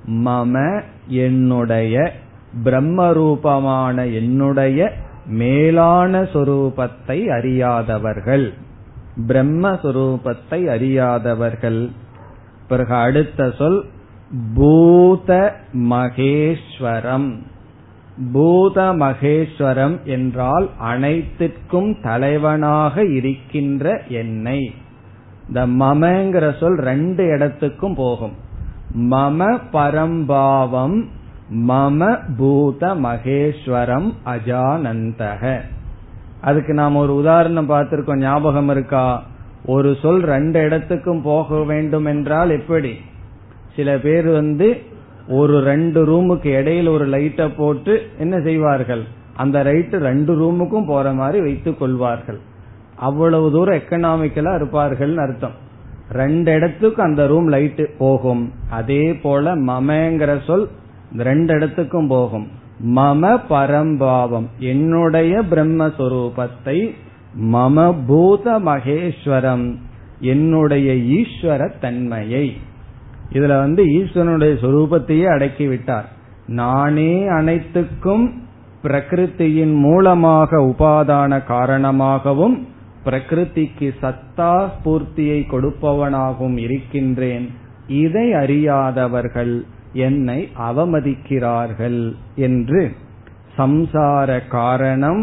மம 0.06 0.82
என்னுடைய 1.06 2.12
பிரம்மரூபமான 2.64 4.14
என்னுடைய 4.14 4.92
மேலான 5.26 6.22
சொரூபத்தை 6.22 7.26
அறியாதவர்கள். 7.26 8.54
பிரம்மஸ்வரூபத்தை 9.26 10.66
அறியாதவர்கள். 10.66 11.90
பிறகு 12.68 12.94
அடுத்த 12.94 13.50
சொல் 13.58 13.84
பூத 14.54 15.56
மகேஸ்வரம் 15.72 17.36
பூத 18.32 18.82
மகேஸ்வரம் 18.82 20.02
என்றால் 20.04 20.70
அனைத்திற்கும் 20.78 21.96
தலைவனாக 22.02 23.04
இருக்கின்ற 23.04 24.02
என்னை. 24.08 24.72
இந்த 25.48 25.66
மமங்கிற 25.66 26.58
சொல் 26.58 26.76
ரெண்டு 26.76 27.26
இடத்துக்கும் 27.26 27.94
போகும். 27.94 28.32
மம 28.96 29.58
பரம்பாவம் 29.70 31.08
மம 31.50 32.18
பூத 32.36 32.94
மகேஸ்வரம் 32.94 34.12
அஜானந்தக. 34.24 35.60
அதுக்கு 36.40 36.74
நாம் 36.74 36.96
ஒரு 36.96 37.14
உதாரணம் 37.14 37.70
பார்த்திருக்கோம் 37.70 38.18
ஞாபகம் 38.18 38.68
இருக்கா? 38.68 39.22
ஒரு 39.64 39.96
சொல் 40.02 40.20
ரெண்டு 40.20 40.60
இடத்துக்கும் 40.60 41.22
போக 41.22 41.56
வேண்டும் 41.56 42.04
என்றால் 42.04 42.50
எப்படி? 42.50 43.00
சில 43.76 43.98
பேர் 43.98 44.26
வந்து 44.26 44.82
ஒரு 45.28 45.60
ரெண்டு 45.60 46.00
ரூமுக்கு 46.06 46.48
இடையில 46.58 46.88
ஒரு 46.88 47.04
லைட்டை 47.04 47.48
போட்டு 47.48 48.02
என்ன 48.18 48.40
செய்வார்கள்? 48.40 49.02
அந்த 49.36 49.62
லைட் 49.62 49.92
ரெண்டு 49.92 50.32
ரூமுக்கும் 50.40 50.86
போற 50.86 51.12
மாதிரி 51.12 51.40
வைத்துக் 51.40 51.78
கொள்வார்கள். 51.78 52.38
அவ்வளவு 52.96 53.52
தூரம் 53.52 53.78
எக்கனாமிக்கலா 53.78 54.54
இருப்பார்கள் 54.54 55.16
அர்த்தம். 55.16 55.52
ரெண்டு 56.10 56.52
இடத்துக்கு 56.52 57.02
அந்த 57.02 57.26
ரூம் 57.26 57.48
லைட் 57.48 57.98
போகும். 57.98 58.52
அதே 58.70 59.14
போல 59.14 59.56
மமங்கிற 59.56 60.44
சொல் 60.46 60.68
ரெண்டு 61.16 61.54
இடத்துக்கும் 61.54 62.06
போகும். 62.06 62.48
மம 62.96 63.40
பரம்பாவம். 63.48 64.48
என்னுடைய 64.58 65.42
பிரம்மஸ்வரூபத்தை 65.50 66.94
மம 67.52 67.94
பூத 68.06 68.58
மகேஸ்வரம். 68.58 69.76
என்னுடைய 70.20 70.92
ஈஸ்வர 71.18 71.72
தன்மையை. 71.80 72.56
இதுல 73.32 73.58
வந்து 73.58 73.82
ஈஸ்வரனுடைய 73.84 74.54
சொரூபத்தையே 74.62 75.24
அடக்கி 75.24 75.66
விட்டார் 75.66 76.08
நானே 76.46 77.12
அனைத்துக்கும் 77.28 78.26
பிரகிருத்தியின் 78.82 79.74
மூலமாக 79.78 80.58
உபாதான 80.60 81.44
காரணமாகவும் 81.44 82.66
பிரகிருதிக்கு 83.04 83.88
சத்தா 84.02 84.68
ஸ்பூர்த்தியை 84.74 85.38
கொடுப்பவனாகவும் 85.50 86.56
இருக்கின்றேன். 86.56 87.46
இதை 87.88 88.32
அறியாதவர்கள் 88.32 89.64
என்னை 89.92 90.48
அவமதிக்கிறார்கள் 90.58 92.14
என்று 92.34 92.96
சம்சார 93.58 94.48
காரணம் 94.48 95.22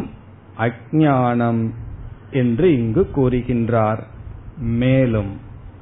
அஜானம் 0.60 1.62
என்று 2.32 2.78
இங்கு 2.78 3.04
கூறுகின்றார். 3.16 4.02
மேலும் 4.60 5.32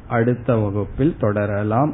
அடுத்த 0.08 0.56
வகுப்பில் 0.56 1.16
தொடரலாம். 1.20 1.94